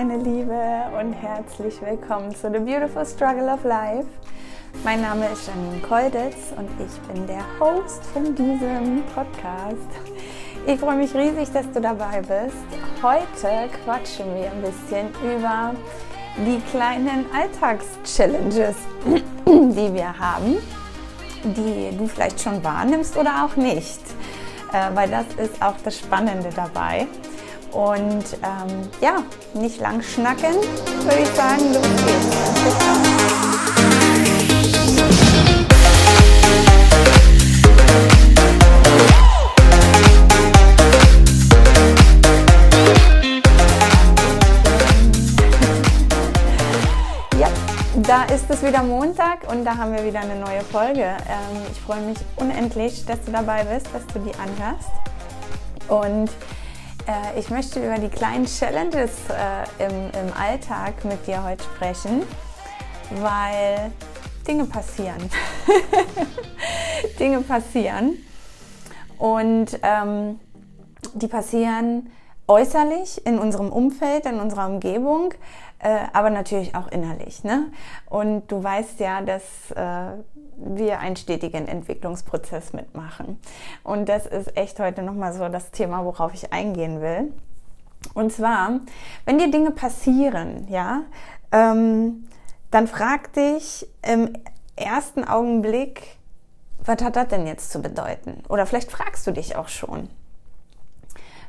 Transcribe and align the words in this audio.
meine 0.00 0.18
Liebe, 0.18 0.54
und 1.00 1.12
herzlich 1.12 1.82
willkommen 1.82 2.32
zu 2.32 2.52
The 2.52 2.60
Beautiful 2.60 3.04
Struggle 3.04 3.52
of 3.52 3.64
Life. 3.64 4.06
Mein 4.84 5.00
Name 5.00 5.26
ist 5.26 5.48
Janine 5.48 5.80
Kolditz 5.80 6.52
und 6.56 6.68
ich 6.78 7.12
bin 7.12 7.26
der 7.26 7.44
Host 7.58 8.04
von 8.12 8.32
diesem 8.32 9.02
Podcast. 9.12 9.90
Ich 10.68 10.78
freue 10.78 10.94
mich 10.94 11.12
riesig, 11.16 11.52
dass 11.52 11.68
du 11.72 11.80
dabei 11.80 12.20
bist. 12.20 12.56
Heute 13.02 13.68
quatschen 13.84 14.26
wir 14.36 14.52
ein 14.52 14.62
bisschen 14.62 15.08
über 15.20 15.74
die 16.46 16.60
kleinen 16.70 17.26
Alltagschallenges, 17.34 18.76
die 19.46 19.94
wir 19.94 20.16
haben, 20.16 20.58
die 21.42 21.96
du 21.98 22.06
vielleicht 22.06 22.40
schon 22.40 22.62
wahrnimmst 22.62 23.16
oder 23.16 23.44
auch 23.44 23.56
nicht, 23.56 24.00
äh, 24.72 24.94
weil 24.94 25.10
das 25.10 25.26
ist 25.44 25.60
auch 25.60 25.74
das 25.82 25.98
Spannende 25.98 26.50
dabei. 26.54 27.08
Und 27.72 28.24
ähm, 28.42 28.88
ja, 29.00 29.22
nicht 29.54 29.80
lang 29.80 30.02
schnacken, 30.02 30.54
würde 30.54 31.22
ich 31.22 31.28
sagen, 31.28 31.74
los 31.74 31.82
geht's. 31.82 32.38
Ja, 47.38 47.48
da 47.96 48.24
ist 48.34 48.48
es 48.48 48.62
wieder 48.62 48.82
Montag 48.82 49.50
und 49.50 49.64
da 49.64 49.76
haben 49.76 49.92
wir 49.92 50.04
wieder 50.04 50.20
eine 50.20 50.36
neue 50.36 50.62
Folge. 50.62 51.02
Ähm, 51.02 51.62
ich 51.70 51.80
freue 51.80 52.00
mich 52.00 52.18
unendlich, 52.36 53.04
dass 53.04 53.22
du 53.24 53.32
dabei 53.32 53.64
bist, 53.64 53.88
dass 53.92 54.06
du 54.14 54.20
die 54.20 54.32
anhörst. 54.38 54.88
Und 55.88 56.30
äh, 57.08 57.38
ich 57.38 57.50
möchte 57.50 57.84
über 57.84 57.98
die 57.98 58.08
kleinen 58.08 58.46
Challenges 58.46 59.12
äh, 59.30 59.84
im, 59.84 60.10
im 60.10 60.32
Alltag 60.34 61.04
mit 61.04 61.26
dir 61.26 61.42
heute 61.42 61.64
sprechen, 61.64 62.22
weil 63.20 63.90
Dinge 64.46 64.64
passieren. 64.66 65.30
Dinge 67.18 67.40
passieren. 67.40 68.18
Und 69.18 69.80
ähm, 69.82 70.38
die 71.14 71.26
passieren 71.26 72.10
äußerlich 72.46 73.26
in 73.26 73.38
unserem 73.38 73.70
Umfeld, 73.70 74.26
in 74.26 74.40
unserer 74.40 74.66
Umgebung, 74.66 75.34
äh, 75.80 75.98
aber 76.12 76.30
natürlich 76.30 76.74
auch 76.74 76.88
innerlich. 76.88 77.44
Ne? 77.44 77.70
Und 78.08 78.50
du 78.50 78.62
weißt 78.62 79.00
ja, 79.00 79.20
dass 79.22 79.42
äh, 79.74 80.18
wir 80.58 80.98
einen 80.98 81.16
stetigen 81.16 81.68
Entwicklungsprozess 81.68 82.72
mitmachen. 82.72 83.38
Und 83.84 84.08
das 84.08 84.26
ist 84.26 84.56
echt 84.56 84.78
heute 84.80 85.02
nochmal 85.02 85.32
so 85.32 85.48
das 85.48 85.70
Thema, 85.70 86.04
worauf 86.04 86.34
ich 86.34 86.52
eingehen 86.52 87.00
will. 87.00 87.32
Und 88.14 88.32
zwar, 88.32 88.80
wenn 89.24 89.38
dir 89.38 89.50
Dinge 89.50 89.70
passieren, 89.70 90.66
ja, 90.68 91.02
ähm, 91.52 92.28
dann 92.70 92.86
frag 92.86 93.32
dich 93.32 93.88
im 94.06 94.32
ersten 94.76 95.24
Augenblick, 95.24 96.18
was 96.84 97.02
hat 97.02 97.16
das 97.16 97.28
denn 97.28 97.46
jetzt 97.46 97.70
zu 97.70 97.82
bedeuten? 97.82 98.42
Oder 98.48 98.66
vielleicht 98.66 98.90
fragst 98.90 99.26
du 99.26 99.32
dich 99.32 99.56
auch 99.56 99.68
schon. 99.68 100.08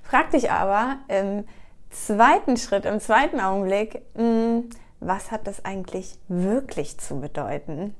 Frag 0.03 0.31
dich 0.31 0.51
aber 0.51 0.97
im 1.07 1.45
zweiten 1.91 2.57
Schritt, 2.57 2.85
im 2.85 2.99
zweiten 2.99 3.39
Augenblick, 3.39 4.01
mh, 4.15 4.23
hm, 4.23 4.69
was 4.99 5.31
hat 5.31 5.47
das 5.47 5.63
eigentlich 5.63 6.17
wirklich 6.27 6.97
zu 6.97 7.21
bedeuten? 7.21 7.95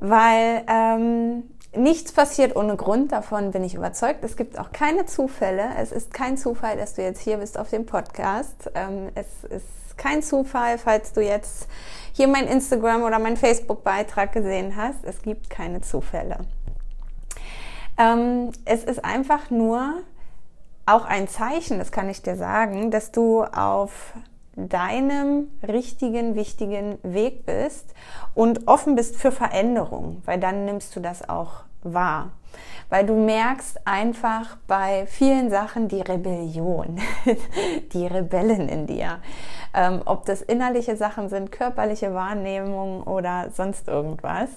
Weil 0.00 0.64
ähm, 0.68 1.44
nichts 1.76 2.12
passiert 2.12 2.56
ohne 2.56 2.76
Grund, 2.76 3.12
davon 3.12 3.50
bin 3.52 3.64
ich 3.64 3.74
überzeugt. 3.74 4.24
Es 4.24 4.36
gibt 4.36 4.58
auch 4.58 4.72
keine 4.72 5.06
Zufälle. 5.06 5.70
Es 5.78 5.92
ist 5.92 6.12
kein 6.12 6.36
Zufall, 6.36 6.76
dass 6.76 6.94
du 6.94 7.02
jetzt 7.02 7.20
hier 7.20 7.38
bist 7.38 7.58
auf 7.58 7.70
dem 7.70 7.86
Podcast. 7.86 8.70
Ähm, 8.74 9.10
es 9.14 9.44
ist 9.44 9.96
kein 9.96 10.22
Zufall, 10.22 10.78
falls 10.78 11.12
du 11.12 11.20
jetzt 11.20 11.68
hier 12.12 12.28
mein 12.28 12.46
Instagram 12.46 13.02
oder 13.02 13.18
mein 13.18 13.36
Facebook-Beitrag 13.36 14.32
gesehen 14.32 14.76
hast. 14.76 15.04
Es 15.04 15.22
gibt 15.22 15.50
keine 15.50 15.80
Zufälle. 15.80 16.38
Ähm, 17.96 18.50
es 18.64 18.84
ist 18.84 19.04
einfach 19.04 19.50
nur 19.50 20.02
auch 20.86 21.04
ein 21.06 21.28
Zeichen, 21.28 21.78
das 21.78 21.92
kann 21.92 22.08
ich 22.10 22.22
dir 22.22 22.36
sagen, 22.36 22.90
dass 22.90 23.10
du 23.10 23.44
auf 23.44 24.12
deinem 24.56 25.48
richtigen, 25.66 26.34
wichtigen 26.34 26.98
Weg 27.02 27.46
bist 27.46 27.94
und 28.34 28.66
offen 28.68 28.94
bist 28.94 29.16
für 29.16 29.32
Veränderung, 29.32 30.22
weil 30.24 30.38
dann 30.38 30.64
nimmst 30.64 30.94
du 30.96 31.00
das 31.00 31.28
auch 31.28 31.64
wahr. 31.82 32.32
Weil 32.88 33.04
du 33.06 33.14
merkst 33.14 33.86
einfach 33.86 34.56
bei 34.66 35.06
vielen 35.06 35.50
Sachen 35.50 35.88
die 35.88 36.00
Rebellion, 36.00 37.00
die 37.92 38.06
Rebellen 38.06 38.68
in 38.68 38.86
dir. 38.86 39.18
Ähm, 39.74 40.02
ob 40.04 40.24
das 40.26 40.40
innerliche 40.40 40.96
Sachen 40.96 41.28
sind, 41.28 41.50
körperliche 41.50 42.14
Wahrnehmung 42.14 43.02
oder 43.02 43.50
sonst 43.52 43.88
irgendwas. 43.88 44.50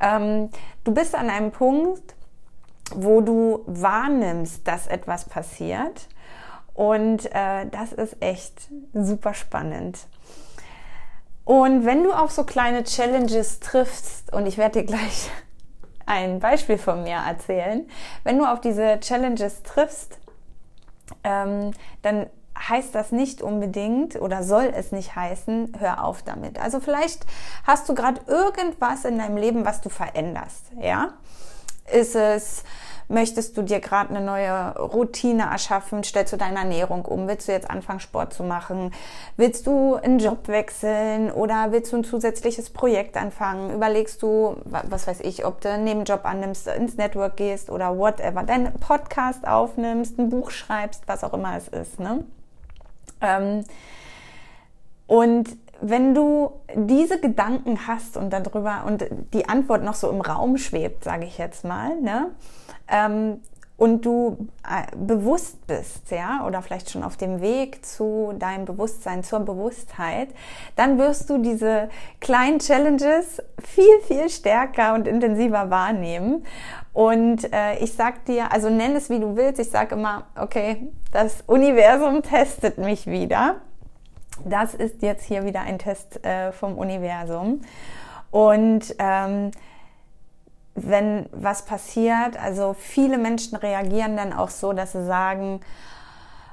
Ähm, 0.00 0.50
du 0.82 0.92
bist 0.92 1.14
an 1.14 1.30
einem 1.30 1.52
Punkt, 1.52 2.16
wo 2.94 3.20
du 3.20 3.62
wahrnimmst, 3.66 4.66
dass 4.66 4.86
etwas 4.86 5.26
passiert. 5.26 6.08
Und 6.78 7.26
äh, 7.34 7.66
das 7.72 7.92
ist 7.92 8.22
echt 8.22 8.68
super 8.94 9.34
spannend. 9.34 9.98
Und 11.44 11.84
wenn 11.84 12.04
du 12.04 12.12
auf 12.12 12.30
so 12.30 12.44
kleine 12.44 12.84
Challenges 12.84 13.58
triffst, 13.58 14.32
und 14.32 14.46
ich 14.46 14.58
werde 14.58 14.78
dir 14.78 14.86
gleich 14.86 15.28
ein 16.06 16.38
Beispiel 16.38 16.78
von 16.78 17.02
mir 17.02 17.16
erzählen, 17.16 17.84
wenn 18.22 18.38
du 18.38 18.44
auf 18.44 18.60
diese 18.60 19.00
Challenges 19.00 19.64
triffst, 19.64 20.18
ähm, 21.24 21.72
dann 22.02 22.26
heißt 22.56 22.94
das 22.94 23.10
nicht 23.10 23.42
unbedingt 23.42 24.14
oder 24.14 24.44
soll 24.44 24.72
es 24.72 24.92
nicht 24.92 25.16
heißen, 25.16 25.72
hör 25.80 26.04
auf 26.04 26.22
damit. 26.22 26.60
Also 26.60 26.78
vielleicht 26.78 27.26
hast 27.64 27.88
du 27.88 27.94
gerade 27.96 28.20
irgendwas 28.28 29.04
in 29.04 29.18
deinem 29.18 29.36
Leben, 29.36 29.64
was 29.64 29.80
du 29.80 29.88
veränderst, 29.88 30.66
ja? 30.80 31.14
Ist 31.92 32.14
es, 32.14 32.62
möchtest 33.08 33.56
du 33.56 33.62
dir 33.62 33.80
gerade 33.80 34.14
eine 34.14 34.24
neue 34.24 34.78
Routine 34.78 35.44
erschaffen? 35.50 36.04
Stellst 36.04 36.32
du 36.32 36.36
deine 36.36 36.58
Ernährung 36.58 37.04
um? 37.04 37.26
Willst 37.26 37.48
du 37.48 37.52
jetzt 37.52 37.68
anfangen, 37.68 38.00
Sport 38.00 38.34
zu 38.34 38.44
machen? 38.44 38.92
Willst 39.36 39.66
du 39.66 39.94
einen 39.94 40.18
Job 40.18 40.48
wechseln 40.48 41.30
oder 41.30 41.72
willst 41.72 41.92
du 41.92 41.96
ein 41.96 42.04
zusätzliches 42.04 42.70
Projekt 42.70 43.16
anfangen? 43.16 43.74
Überlegst 43.74 44.22
du, 44.22 44.56
was 44.64 45.06
weiß 45.06 45.20
ich, 45.20 45.44
ob 45.44 45.60
du 45.60 45.70
einen 45.70 45.84
Nebenjob 45.84 46.24
annimmst, 46.24 46.68
ins 46.68 46.96
Network 46.96 47.36
gehst 47.36 47.70
oder 47.70 47.96
whatever, 47.96 48.42
deinen 48.42 48.72
Podcast 48.74 49.46
aufnimmst, 49.46 50.18
ein 50.18 50.28
Buch 50.28 50.50
schreibst, 50.50 51.04
was 51.06 51.24
auch 51.24 51.32
immer 51.32 51.56
es 51.56 51.68
ist. 51.68 51.98
Ne? 51.98 52.24
Ähm, 53.20 53.64
und 55.06 55.56
wenn 55.80 56.14
du 56.14 56.52
diese 56.74 57.20
Gedanken 57.20 57.86
hast 57.86 58.16
und 58.16 58.30
darüber 58.30 58.84
und 58.86 59.04
die 59.32 59.48
Antwort 59.48 59.82
noch 59.82 59.94
so 59.94 60.10
im 60.10 60.20
Raum 60.20 60.58
schwebt, 60.58 61.04
sage 61.04 61.24
ich 61.24 61.38
jetzt 61.38 61.64
mal, 61.64 62.00
ne, 62.00 62.30
ähm, 62.90 63.40
und 63.76 64.04
du 64.04 64.48
äh, 64.64 64.96
bewusst 64.96 65.64
bist, 65.68 66.10
ja, 66.10 66.44
oder 66.44 66.62
vielleicht 66.62 66.90
schon 66.90 67.04
auf 67.04 67.16
dem 67.16 67.40
Weg 67.40 67.86
zu 67.86 68.34
deinem 68.36 68.64
Bewusstsein, 68.64 69.22
zur 69.22 69.40
Bewusstheit, 69.40 70.30
dann 70.74 70.98
wirst 70.98 71.30
du 71.30 71.38
diese 71.38 71.88
kleinen 72.20 72.58
Challenges 72.58 73.40
viel, 73.62 74.00
viel 74.06 74.28
stärker 74.30 74.94
und 74.94 75.06
intensiver 75.06 75.70
wahrnehmen. 75.70 76.44
Und 76.92 77.52
äh, 77.52 77.78
ich 77.78 77.92
sag 77.92 78.24
dir, 78.24 78.50
also 78.50 78.68
nenn 78.68 78.96
es 78.96 79.10
wie 79.10 79.20
du 79.20 79.36
willst, 79.36 79.60
ich 79.60 79.70
sage 79.70 79.94
immer, 79.94 80.24
okay, 80.34 80.88
das 81.12 81.44
Universum 81.46 82.22
testet 82.22 82.78
mich 82.78 83.06
wieder 83.06 83.60
das 84.44 84.74
ist 84.74 85.02
jetzt 85.02 85.24
hier 85.24 85.44
wieder 85.44 85.60
ein 85.60 85.78
Test 85.78 86.24
äh, 86.24 86.52
vom 86.52 86.76
Universum. 86.76 87.60
Und 88.30 88.94
ähm, 88.98 89.50
wenn 90.86 91.26
was 91.32 91.64
passiert, 91.64 92.36
also 92.42 92.74
viele 92.78 93.18
Menschen 93.18 93.56
reagieren 93.56 94.16
dann 94.16 94.32
auch 94.32 94.50
so, 94.50 94.72
dass 94.72 94.92
sie 94.92 95.04
sagen, 95.04 95.60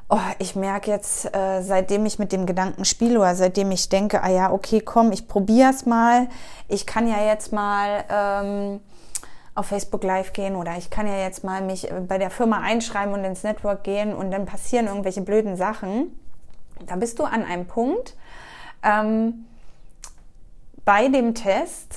oh, 0.09 0.19
ich 0.39 0.55
merke 0.55 0.91
jetzt, 0.91 1.33
äh, 1.35 1.61
seitdem 1.61 2.05
ich 2.05 2.19
mit 2.19 2.31
dem 2.31 2.45
Gedanken 2.45 2.85
spiele 2.85 3.19
oder 3.19 3.35
seitdem 3.35 3.71
ich 3.71 3.89
denke, 3.89 4.23
ah 4.23 4.29
ja, 4.29 4.51
okay, 4.51 4.81
komm, 4.81 5.11
ich 5.11 5.27
probiere 5.27 5.71
es 5.71 5.85
mal. 5.85 6.27
Ich 6.67 6.85
kann 6.85 7.07
ja 7.07 7.25
jetzt 7.25 7.51
mal 7.51 8.03
ähm, 8.09 8.79
auf 9.55 9.67
Facebook 9.67 10.03
Live 10.03 10.33
gehen 10.33 10.55
oder 10.55 10.77
ich 10.77 10.89
kann 10.89 11.07
ja 11.07 11.17
jetzt 11.17 11.43
mal 11.43 11.61
mich 11.61 11.89
bei 12.07 12.17
der 12.17 12.29
Firma 12.29 12.59
einschreiben 12.59 13.13
und 13.13 13.23
ins 13.23 13.43
Network 13.43 13.83
gehen 13.83 14.13
und 14.13 14.31
dann 14.31 14.45
passieren 14.45 14.87
irgendwelche 14.87 15.21
blöden 15.21 15.55
Sachen. 15.55 16.19
Da 16.85 16.97
bist 16.97 17.19
du 17.19 17.23
an 17.23 17.43
einem 17.43 17.65
Punkt 17.65 18.15
ähm, 18.83 19.45
bei 20.83 21.07
dem 21.07 21.33
Test 21.33 21.95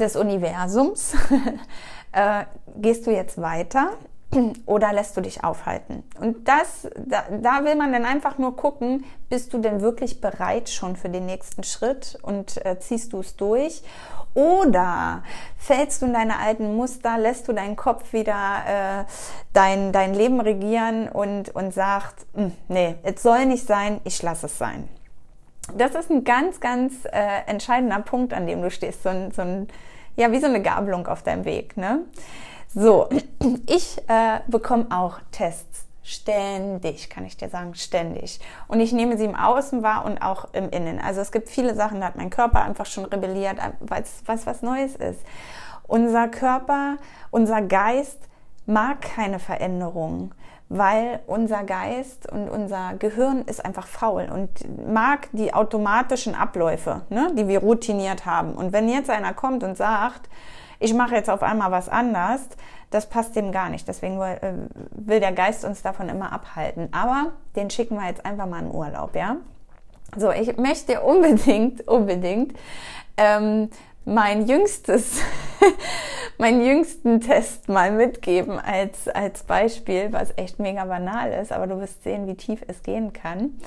des 0.00 0.16
Universums. 0.16 1.14
äh, 2.12 2.44
gehst 2.76 3.06
du 3.06 3.10
jetzt 3.10 3.40
weiter 3.40 3.90
oder 4.66 4.92
lässt 4.92 5.16
du 5.16 5.20
dich 5.20 5.42
aufhalten? 5.42 6.04
Und 6.20 6.48
das, 6.48 6.88
da, 6.96 7.24
da, 7.30 7.64
will 7.64 7.74
man 7.76 7.92
dann 7.92 8.04
einfach 8.04 8.38
nur 8.38 8.56
gucken, 8.56 9.04
bist 9.28 9.52
du 9.52 9.58
denn 9.58 9.80
wirklich 9.80 10.20
bereit 10.20 10.68
schon 10.68 10.96
für 10.96 11.08
den 11.08 11.26
nächsten 11.26 11.64
Schritt 11.64 12.18
und 12.22 12.64
äh, 12.64 12.78
ziehst 12.78 13.12
du 13.12 13.20
es 13.20 13.36
durch? 13.36 13.82
Oder 14.34 15.24
fällst 15.56 16.02
du 16.02 16.06
in 16.06 16.12
deine 16.12 16.38
alten 16.38 16.76
Muster, 16.76 17.18
lässt 17.18 17.48
du 17.48 17.52
deinen 17.52 17.74
Kopf 17.74 18.12
wieder 18.12 19.02
äh, 19.02 19.04
dein, 19.52 19.90
dein 19.90 20.14
Leben 20.14 20.40
regieren 20.40 21.08
und, 21.08 21.52
und 21.54 21.74
sagt, 21.74 22.26
hm, 22.34 22.52
nee, 22.68 22.94
es 23.02 23.22
soll 23.22 23.46
nicht 23.46 23.66
sein, 23.66 24.00
ich 24.04 24.22
lasse 24.22 24.46
es 24.46 24.56
sein. 24.56 24.88
das 25.76 25.96
ist 25.96 26.10
ein 26.10 26.22
ganz, 26.22 26.60
ganz 26.60 27.04
äh, 27.06 27.42
entscheidender 27.46 27.98
Punkt, 28.00 28.32
an 28.32 28.46
dem 28.46 28.62
du 28.62 28.70
stehst. 28.70 29.02
So 29.02 29.08
ein, 29.08 29.32
so 29.32 29.42
ein, 29.42 29.66
ja, 30.16 30.30
wie 30.32 30.40
so 30.40 30.46
eine 30.46 30.62
Gabelung 30.62 31.06
auf 31.06 31.22
deinem 31.22 31.44
Weg. 31.44 31.76
Ne? 31.76 32.04
So, 32.74 33.08
ich 33.66 33.98
äh, 34.08 34.40
bekomme 34.46 34.86
auch 34.90 35.18
Tests. 35.30 35.86
Ständig, 36.02 37.08
kann 37.10 37.24
ich 37.24 37.36
dir 37.36 37.48
sagen, 37.48 37.74
ständig. 37.74 38.40
Und 38.66 38.80
ich 38.80 38.92
nehme 38.92 39.16
sie 39.16 39.26
im 39.26 39.36
Außen 39.36 39.82
wahr 39.82 40.04
und 40.06 40.20
auch 40.22 40.52
im 40.54 40.70
Innen. 40.70 40.98
Also 40.98 41.20
es 41.20 41.30
gibt 41.30 41.48
viele 41.48 41.74
Sachen, 41.74 42.00
da 42.00 42.06
hat 42.06 42.16
mein 42.16 42.30
Körper 42.30 42.62
einfach 42.62 42.86
schon 42.86 43.04
rebelliert, 43.04 43.58
weil 43.80 44.02
es 44.02 44.22
was, 44.26 44.46
was 44.46 44.62
Neues 44.62 44.96
ist. 44.96 45.20
Unser 45.86 46.26
Körper, 46.26 46.96
unser 47.30 47.62
Geist 47.62 48.18
mag 48.66 49.02
keine 49.02 49.38
Veränderung 49.38 50.32
weil 50.70 51.18
unser 51.26 51.64
Geist 51.64 52.30
und 52.30 52.48
unser 52.48 52.94
Gehirn 52.98 53.42
ist 53.42 53.62
einfach 53.62 53.88
faul 53.88 54.28
und 54.32 54.48
mag 54.88 55.28
die 55.32 55.52
automatischen 55.52 56.36
Abläufe, 56.36 57.02
ne, 57.10 57.32
die 57.36 57.48
wir 57.48 57.58
routiniert 57.58 58.24
haben. 58.24 58.54
Und 58.54 58.72
wenn 58.72 58.88
jetzt 58.88 59.10
einer 59.10 59.34
kommt 59.34 59.64
und 59.64 59.76
sagt, 59.76 60.30
ich 60.78 60.94
mache 60.94 61.16
jetzt 61.16 61.28
auf 61.28 61.42
einmal 61.42 61.72
was 61.72 61.88
anders, 61.88 62.42
das 62.90 63.08
passt 63.08 63.34
dem 63.34 63.50
gar 63.50 63.68
nicht. 63.68 63.86
Deswegen 63.88 64.20
äh, 64.20 64.38
will 64.92 65.18
der 65.18 65.32
Geist 65.32 65.64
uns 65.64 65.82
davon 65.82 66.08
immer 66.08 66.32
abhalten. 66.32 66.88
Aber 66.92 67.32
den 67.56 67.68
schicken 67.68 67.96
wir 67.96 68.06
jetzt 68.06 68.24
einfach 68.24 68.46
mal 68.46 68.62
in 68.62 68.70
Urlaub, 68.70 69.16
ja? 69.16 69.36
So, 70.16 70.30
ich 70.30 70.56
möchte 70.56 71.00
unbedingt, 71.00 71.86
unbedingt 71.88 72.56
ähm, 73.16 73.70
mein 74.04 74.46
jüngstes, 74.46 75.20
meinen 76.40 76.64
jüngsten 76.64 77.20
Test 77.20 77.68
mal 77.68 77.92
mitgeben 77.92 78.58
als, 78.58 79.08
als 79.08 79.44
Beispiel, 79.44 80.12
was 80.12 80.36
echt 80.36 80.58
mega 80.58 80.84
banal 80.84 81.32
ist, 81.32 81.52
aber 81.52 81.66
du 81.66 81.78
wirst 81.80 82.02
sehen, 82.02 82.26
wie 82.26 82.34
tief 82.34 82.62
es 82.66 82.82
gehen 82.82 83.12
kann. 83.12 83.60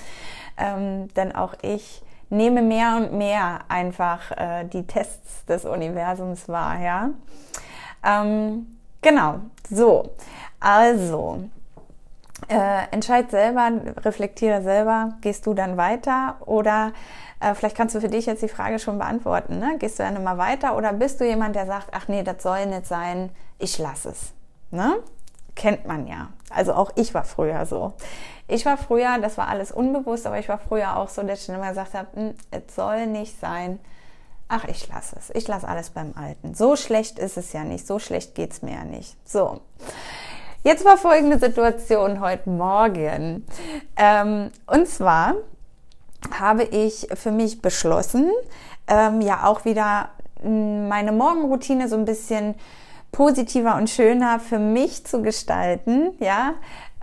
Ähm, 0.57 1.07
denn 1.15 1.33
auch 1.33 1.53
ich 1.61 2.01
nehme 2.29 2.61
mehr 2.61 2.97
und 2.97 3.13
mehr 3.13 3.59
einfach 3.69 4.31
äh, 4.31 4.65
die 4.65 4.85
Tests 4.85 5.45
des 5.45 5.65
Universums 5.65 6.49
wahr, 6.49 6.79
ja. 6.81 7.09
Ähm, 8.03 8.77
genau, 9.01 9.39
so. 9.69 10.15
Also, 10.59 11.43
äh, 12.49 12.87
entscheid 12.91 13.31
selber, 13.31 13.71
reflektiere 14.03 14.61
selber, 14.61 15.13
gehst 15.21 15.45
du 15.45 15.53
dann 15.53 15.77
weiter 15.77 16.37
oder 16.45 16.93
äh, 17.39 17.53
vielleicht 17.55 17.75
kannst 17.75 17.95
du 17.95 18.01
für 18.01 18.09
dich 18.09 18.25
jetzt 18.25 18.41
die 18.41 18.47
Frage 18.47 18.79
schon 18.79 18.97
beantworten. 18.97 19.59
Ne? 19.59 19.77
Gehst 19.79 19.99
du 19.99 20.03
dann 20.03 20.15
immer 20.15 20.37
weiter 20.37 20.77
oder 20.77 20.93
bist 20.93 21.19
du 21.19 21.25
jemand, 21.25 21.55
der 21.55 21.65
sagt, 21.65 21.89
ach 21.91 22.07
nee, 22.07 22.23
das 22.23 22.41
soll 22.41 22.65
nicht 22.65 22.87
sein, 22.87 23.29
ich 23.59 23.77
lasse 23.77 24.09
es. 24.09 24.33
Ne? 24.71 24.95
Kennt 25.55 25.85
man 25.85 26.07
ja. 26.07 26.29
Also 26.49 26.73
auch 26.73 26.91
ich 26.95 27.13
war 27.13 27.23
früher 27.23 27.65
so. 27.65 27.93
Ich 28.47 28.65
war 28.65 28.77
früher, 28.77 29.17
das 29.19 29.37
war 29.37 29.47
alles 29.47 29.71
unbewusst, 29.71 30.27
aber 30.27 30.39
ich 30.39 30.49
war 30.49 30.57
früher 30.57 30.97
auch 30.97 31.09
so, 31.09 31.23
dass 31.23 31.43
ich 31.43 31.49
immer 31.49 31.69
gesagt 31.69 31.93
habe, 31.93 32.07
hm, 32.13 32.33
es 32.51 32.75
soll 32.75 33.07
nicht 33.07 33.39
sein. 33.39 33.79
Ach, 34.47 34.65
ich 34.65 34.87
lasse 34.89 35.15
es. 35.17 35.31
Ich 35.33 35.47
lasse 35.47 35.67
alles 35.67 35.91
beim 35.91 36.13
Alten. 36.15 36.53
So 36.53 36.75
schlecht 36.75 37.17
ist 37.17 37.37
es 37.37 37.53
ja 37.53 37.63
nicht. 37.63 37.87
So 37.87 37.99
schlecht 37.99 38.35
geht 38.35 38.51
es 38.51 38.61
mir 38.61 38.73
ja 38.73 38.83
nicht. 38.83 39.15
So. 39.27 39.61
Jetzt 40.65 40.85
war 40.85 40.95
folgende 40.95 41.37
Situation 41.39 42.21
heute 42.21 42.49
Morgen. 42.49 43.45
Ähm, 43.97 44.49
und 44.65 44.87
zwar 44.87 45.35
habe 46.39 46.63
ich 46.63 47.09
für 47.15 47.31
mich 47.31 47.61
beschlossen, 47.61 48.31
ähm, 48.87 49.19
ja 49.19 49.43
auch 49.43 49.65
wieder 49.65 50.11
meine 50.41 51.11
Morgenroutine 51.11 51.89
so 51.89 51.97
ein 51.97 52.05
bisschen 52.05 52.55
positiver 53.11 53.75
und 53.75 53.89
schöner 53.89 54.39
für 54.39 54.57
mich 54.57 55.05
zu 55.05 55.21
gestalten, 55.21 56.11
ja, 56.19 56.53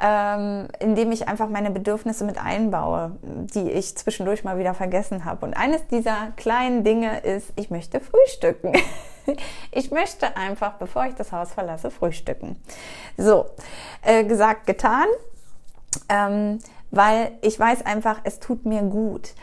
ähm, 0.01 0.69
indem 0.79 1.13
ich 1.13 1.29
einfach 1.29 1.51
meine 1.51 1.71
Bedürfnisse 1.71 2.25
mit 2.25 2.43
einbaue, 2.43 3.19
die 3.23 3.71
ich 3.71 3.95
zwischendurch 3.95 4.43
mal 4.43 4.59
wieder 4.59 4.73
vergessen 4.73 5.27
habe. 5.27 5.45
Und 5.45 5.53
eines 5.53 5.87
dieser 5.89 6.33
kleinen 6.37 6.83
Dinge 6.83 7.21
ist, 7.21 7.53
ich 7.57 7.69
möchte 7.69 8.01
frühstücken. 8.01 8.73
ich 9.73 9.91
möchte 9.91 10.37
einfach, 10.37 10.75
bevor 10.75 11.07
ich 11.07 11.15
das 11.15 11.33
Haus 11.33 11.53
verlasse, 11.53 11.91
frühstücken. 11.91 12.57
So, 13.17 13.47
äh, 14.03 14.25
gesagt, 14.25 14.67
getan. 14.67 15.07
Ähm, 16.09 16.61
weil 16.91 17.33
ich 17.41 17.59
weiß 17.59 17.87
einfach, 17.87 18.21
es 18.25 18.41
tut 18.41 18.67
mir 18.67 18.83
gut. 18.83 19.35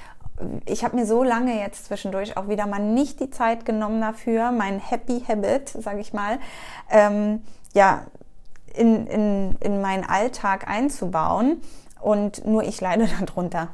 Ich 0.65 0.83
habe 0.83 0.95
mir 0.95 1.05
so 1.05 1.23
lange 1.23 1.59
jetzt 1.59 1.85
zwischendurch 1.85 2.37
auch 2.37 2.47
wieder 2.47 2.67
mal 2.67 2.79
nicht 2.79 3.19
die 3.19 3.29
Zeit 3.29 3.65
genommen 3.65 4.01
dafür, 4.01 4.51
mein 4.51 4.79
Happy 4.79 5.23
Habit, 5.27 5.69
sage 5.69 5.99
ich 5.99 6.13
mal, 6.13 6.39
ähm, 6.91 7.41
ja, 7.73 8.05
in, 8.73 9.07
in, 9.07 9.55
in 9.59 9.81
meinen 9.81 10.03
Alltag 10.03 10.67
einzubauen. 10.67 11.61
Und 12.01 12.45
nur 12.45 12.63
ich 12.63 12.79
leide 12.81 13.07
darunter. 13.25 13.69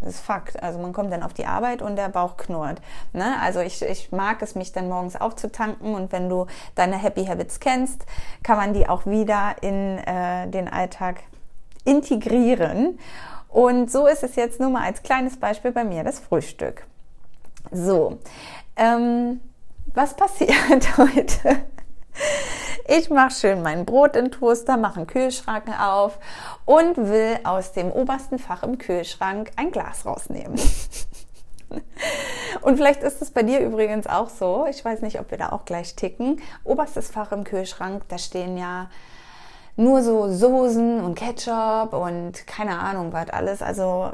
Das 0.00 0.14
ist 0.14 0.20
Fakt. 0.20 0.62
Also 0.62 0.78
man 0.78 0.92
kommt 0.92 1.12
dann 1.12 1.22
auf 1.22 1.32
die 1.32 1.46
Arbeit 1.46 1.82
und 1.82 1.96
der 1.96 2.08
Bauch 2.08 2.36
knurrt. 2.36 2.80
Ne? 3.12 3.36
Also 3.40 3.60
ich, 3.60 3.82
ich 3.82 4.12
mag 4.12 4.42
es, 4.42 4.54
mich 4.54 4.72
dann 4.72 4.88
morgens 4.88 5.16
aufzutanken 5.16 5.94
und 5.94 6.12
wenn 6.12 6.28
du 6.28 6.46
deine 6.74 6.96
Happy 6.96 7.26
Habits 7.26 7.60
kennst, 7.60 8.04
kann 8.42 8.56
man 8.56 8.72
die 8.72 8.88
auch 8.88 9.06
wieder 9.06 9.56
in 9.62 9.98
äh, 9.98 10.48
den 10.48 10.68
Alltag 10.68 11.22
integrieren. 11.84 12.98
Und 13.48 13.90
so 13.90 14.06
ist 14.06 14.22
es 14.22 14.36
jetzt 14.36 14.60
nur 14.60 14.70
mal 14.70 14.82
als 14.82 15.02
kleines 15.02 15.38
Beispiel 15.38 15.72
bei 15.72 15.84
mir 15.84 16.04
das 16.04 16.18
Frühstück. 16.18 16.86
So, 17.70 18.18
ähm, 18.76 19.40
was 19.94 20.14
passiert 20.14 20.52
heute? 20.98 21.62
Ich 22.88 23.10
mache 23.10 23.32
schön 23.32 23.62
mein 23.62 23.84
Brot 23.84 24.14
in 24.14 24.30
Toaster, 24.30 24.76
mache 24.76 24.98
einen 24.98 25.06
Kühlschrank 25.08 25.64
auf 25.80 26.18
und 26.64 26.96
will 26.96 27.40
aus 27.42 27.72
dem 27.72 27.90
obersten 27.90 28.38
Fach 28.38 28.62
im 28.62 28.78
Kühlschrank 28.78 29.50
ein 29.56 29.72
Glas 29.72 30.06
rausnehmen. 30.06 30.56
Und 32.60 32.76
vielleicht 32.76 33.02
ist 33.02 33.20
es 33.22 33.32
bei 33.32 33.42
dir 33.42 33.58
übrigens 33.58 34.06
auch 34.06 34.28
so. 34.28 34.66
Ich 34.70 34.84
weiß 34.84 35.02
nicht, 35.02 35.18
ob 35.18 35.32
wir 35.32 35.38
da 35.38 35.50
auch 35.50 35.64
gleich 35.64 35.96
ticken. 35.96 36.40
Oberstes 36.62 37.08
Fach 37.08 37.32
im 37.32 37.42
Kühlschrank, 37.42 38.04
da 38.08 38.18
stehen 38.18 38.56
ja 38.56 38.88
nur 39.76 40.02
so 40.02 40.32
Soßen 40.32 41.00
und 41.00 41.16
Ketchup 41.16 41.92
und 41.92 42.46
keine 42.46 42.78
Ahnung 42.78 43.12
was 43.12 43.30
alles. 43.30 43.62
Also 43.62 44.12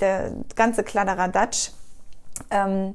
der 0.00 0.32
ganze 0.56 0.82
Kladderadatsch. 0.82 1.72
Ähm, 2.50 2.94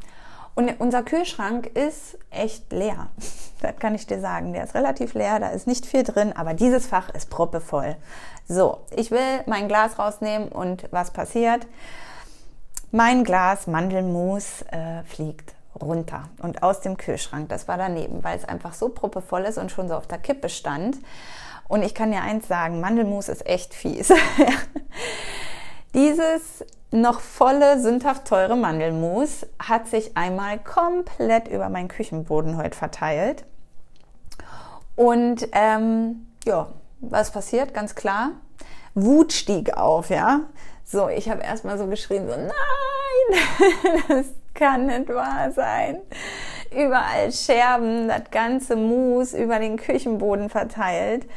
und 0.60 0.82
unser 0.82 1.04
Kühlschrank 1.04 1.68
ist 1.68 2.18
echt 2.30 2.72
leer. 2.72 3.08
Das 3.62 3.76
kann 3.76 3.94
ich 3.94 4.08
dir 4.08 4.22
sagen. 4.22 4.54
Der 4.54 4.64
ist 4.64 4.74
relativ 4.74 5.16
leer, 5.16 5.38
da 5.42 5.50
ist 5.50 5.68
nicht 5.68 5.86
viel 5.86 6.04
drin, 6.04 6.32
aber 6.34 6.54
dieses 6.54 6.88
Fach 6.88 7.10
ist 7.10 7.30
proppevoll. 7.30 7.98
So, 8.48 8.78
ich 8.96 9.12
will 9.12 9.42
mein 9.48 9.68
Glas 9.68 10.00
rausnehmen 10.00 10.48
und 10.48 10.88
was 10.92 11.12
passiert? 11.12 11.68
Mein 12.92 13.26
Glas 13.26 13.68
Mandelmus 13.68 14.62
äh, 14.72 15.04
fliegt 15.04 15.56
runter 15.82 16.30
und 16.42 16.64
aus 16.64 16.80
dem 16.80 16.96
Kühlschrank. 16.96 17.50
Das 17.50 17.68
war 17.68 17.78
daneben, 17.78 18.24
weil 18.24 18.38
es 18.38 18.46
einfach 18.46 18.74
so 18.74 18.88
proppevoll 18.88 19.42
ist 19.42 19.58
und 19.58 19.74
schon 19.74 19.90
so 19.90 19.96
auf 19.96 20.08
der 20.08 20.20
Kippe 20.20 20.48
stand. 20.48 20.98
Und 21.68 21.84
ich 21.84 21.94
kann 21.94 22.12
dir 22.12 22.22
eins 22.22 22.48
sagen, 22.48 22.80
Mandelmus 22.80 23.28
ist 23.28 23.46
echt 23.46 23.74
fies. 23.74 24.14
Dieses 25.94 26.64
noch 26.92 27.20
volle, 27.20 27.80
sündhaft 27.80 28.26
teure 28.26 28.56
Mandelmus 28.56 29.46
hat 29.60 29.88
sich 29.88 30.18
einmal 30.18 30.60
komplett 30.60 31.48
über 31.48 31.70
meinen 31.70 31.88
Küchenboden 31.88 32.58
heute 32.58 32.78
verteilt. 32.78 33.46
Und 34.96 35.48
ähm, 35.54 36.28
ja, 36.46 36.68
was 37.00 37.32
passiert? 37.32 37.74
Ganz 37.74 37.96
klar. 37.96 38.32
Wut 38.96 39.34
stieg 39.34 39.78
auf, 39.78 40.10
ja. 40.10 40.42
So, 40.84 41.08
ich 41.08 41.30
habe 41.30 41.44
erstmal 41.44 41.78
so 41.78 41.86
geschrien, 41.88 42.28
so, 42.28 42.36
nein, 42.36 44.02
das 44.08 44.26
kann 44.56 44.88
nicht 44.88 45.08
wahr 45.10 45.52
sein. 45.52 46.00
Überall 46.76 47.32
Scherben, 47.32 48.08
das 48.08 48.32
ganze 48.32 48.76
Mus 48.76 49.34
über 49.34 49.60
den 49.60 49.78
Küchenboden 49.78 50.50
verteilt. 50.50 51.28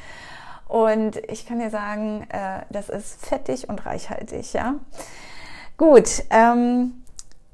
Und 0.66 1.18
ich 1.30 1.46
kann 1.46 1.58
dir 1.58 1.70
sagen, 1.70 2.26
äh, 2.30 2.62
das 2.70 2.88
ist 2.88 3.26
fettig 3.26 3.68
und 3.68 3.84
reichhaltig, 3.84 4.54
ja. 4.54 4.76
Gut, 5.76 6.24
ähm, 6.30 7.02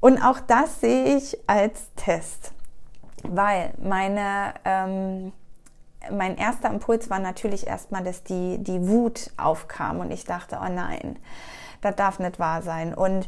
und 0.01 0.21
auch 0.23 0.39
das 0.39 0.81
sehe 0.81 1.17
ich 1.17 1.37
als 1.47 1.93
Test, 1.95 2.51
weil 3.23 3.73
meine, 3.81 4.53
ähm, 4.65 5.33
mein 6.11 6.37
erster 6.37 6.69
Impuls 6.69 7.09
war 7.09 7.19
natürlich 7.19 7.67
erstmal, 7.67 8.03
dass 8.03 8.23
die, 8.23 8.57
die 8.59 8.87
Wut 8.87 9.31
aufkam 9.37 9.99
und 9.99 10.11
ich 10.11 10.25
dachte, 10.25 10.59
oh 10.63 10.69
nein, 10.71 11.17
das 11.81 11.95
darf 11.95 12.19
nicht 12.19 12.39
wahr 12.39 12.61
sein. 12.61 12.93
Und 12.93 13.27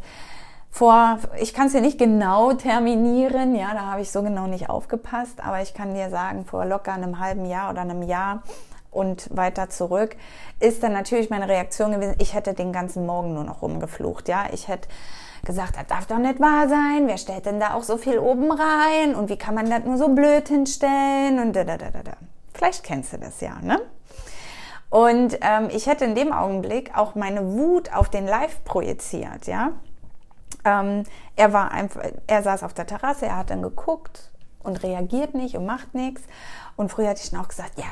vor, 0.70 1.20
ich 1.40 1.54
kann 1.54 1.68
es 1.68 1.74
dir 1.74 1.82
nicht 1.82 1.98
genau 1.98 2.54
terminieren, 2.54 3.56
ja, 3.56 3.74
da 3.74 3.88
habe 3.88 4.02
ich 4.02 4.12
so 4.12 4.24
genau 4.24 4.48
nicht 4.48 4.70
aufgepasst, 4.70 5.44
aber 5.44 5.62
ich 5.62 5.74
kann 5.74 5.94
dir 5.94 6.10
sagen, 6.10 6.46
vor 6.46 6.66
locker 6.66 6.94
einem 6.94 7.20
halben 7.20 7.46
Jahr 7.46 7.72
oder 7.72 7.82
einem 7.82 8.04
Jahr 8.04 8.44
und 8.92 9.36
weiter 9.36 9.70
zurück, 9.70 10.16
ist 10.60 10.84
dann 10.84 10.94
natürlich 10.94 11.30
meine 11.30 11.48
Reaktion 11.48 11.94
gewesen, 11.94 12.16
ich 12.20 12.34
hätte 12.34 12.54
den 12.54 12.74
ganzen 12.74 13.06
Morgen 13.06 13.34
nur 13.34 13.46
noch 13.46 13.62
rumgeflucht, 13.62 14.28
ja. 14.28 14.46
Ich 14.52 14.68
hätte 14.68 14.90
gesagt, 15.44 15.78
das 15.78 15.88
darf 15.88 16.06
doch 16.06 16.18
nicht 16.18 16.40
wahr 16.40 16.68
sein, 16.70 17.08
wer 17.08 17.18
stellt 17.18 17.46
denn 17.46 17.60
da 17.60 17.74
auch 17.74 17.84
so 17.84 17.98
viel 17.98 18.20
oben 18.20 18.52
rein 18.52 19.16
und 19.16 19.30
wie 19.30 19.38
kann 19.38 19.56
man 19.56 19.70
das 19.70 19.84
nur 19.86 19.98
so 19.98 20.10
blöd 20.10 20.48
hinstellen 20.48 21.40
und 21.40 21.56
da, 21.56 21.64
da, 21.64 21.78
da, 21.78 21.90
da. 21.90 22.14
Vielleicht 22.54 22.84
kennst 22.84 23.14
du 23.14 23.18
das 23.18 23.42
ja, 23.42 23.60
ne? 23.62 23.82
Und 24.90 25.38
ähm, 25.42 25.70
ich 25.72 25.88
hätte 25.88 26.04
in 26.04 26.16
dem 26.16 26.34
Augenblick 26.34 26.96
auch 26.98 27.16
meine 27.16 27.54
Wut 27.54 27.94
auf 27.94 28.10
den 28.10 28.28
Live 28.28 28.64
projiziert, 28.66 29.48
ja. 29.48 29.72
Ähm, 30.66 31.06
er 31.38 31.54
war 31.54 31.72
einfach, 31.72 32.02
er 32.28 32.44
saß 32.44 32.64
auf 32.64 32.74
der 32.74 32.86
Terrasse, 32.86 33.26
er 33.26 33.38
hat 33.38 33.50
dann 33.50 33.62
geguckt 33.62 34.32
und 34.64 34.84
reagiert 34.84 35.34
nicht 35.34 35.56
und 35.56 35.66
macht 35.66 35.96
nichts. 35.96 36.22
Und 36.76 36.92
früher 36.92 37.10
hatte 37.10 37.22
ich 37.24 37.32
dann 37.32 37.40
auch 37.40 37.48
gesagt, 37.48 37.80
ja, 37.80 37.86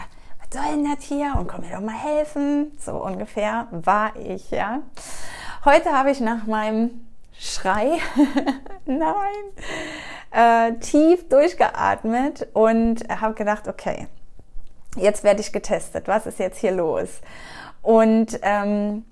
was 0.51 0.61
soll 0.61 0.71
denn 0.75 0.85
das 0.85 1.03
hier? 1.03 1.35
Und 1.37 1.47
komm 1.47 1.61
mir 1.61 1.71
doch 1.71 1.81
mal 1.81 1.97
helfen. 1.97 2.71
So 2.79 2.93
ungefähr 2.93 3.67
war 3.71 4.15
ich, 4.15 4.51
ja. 4.51 4.81
Heute 5.65 5.91
habe 5.91 6.11
ich 6.11 6.19
nach 6.19 6.45
meinem 6.47 7.05
Schrei, 7.37 7.99
nein, 8.85 9.13
äh, 10.31 10.73
tief 10.79 11.27
durchgeatmet 11.29 12.47
und 12.53 13.07
habe 13.09 13.33
gedacht, 13.33 13.67
okay, 13.67 14.07
jetzt 14.95 15.23
werde 15.23 15.41
ich 15.41 15.53
getestet. 15.53 16.07
Was 16.07 16.25
ist 16.25 16.39
jetzt 16.39 16.59
hier 16.59 16.71
los? 16.71 17.21
Und 17.81 18.39
ähm, 18.41 19.05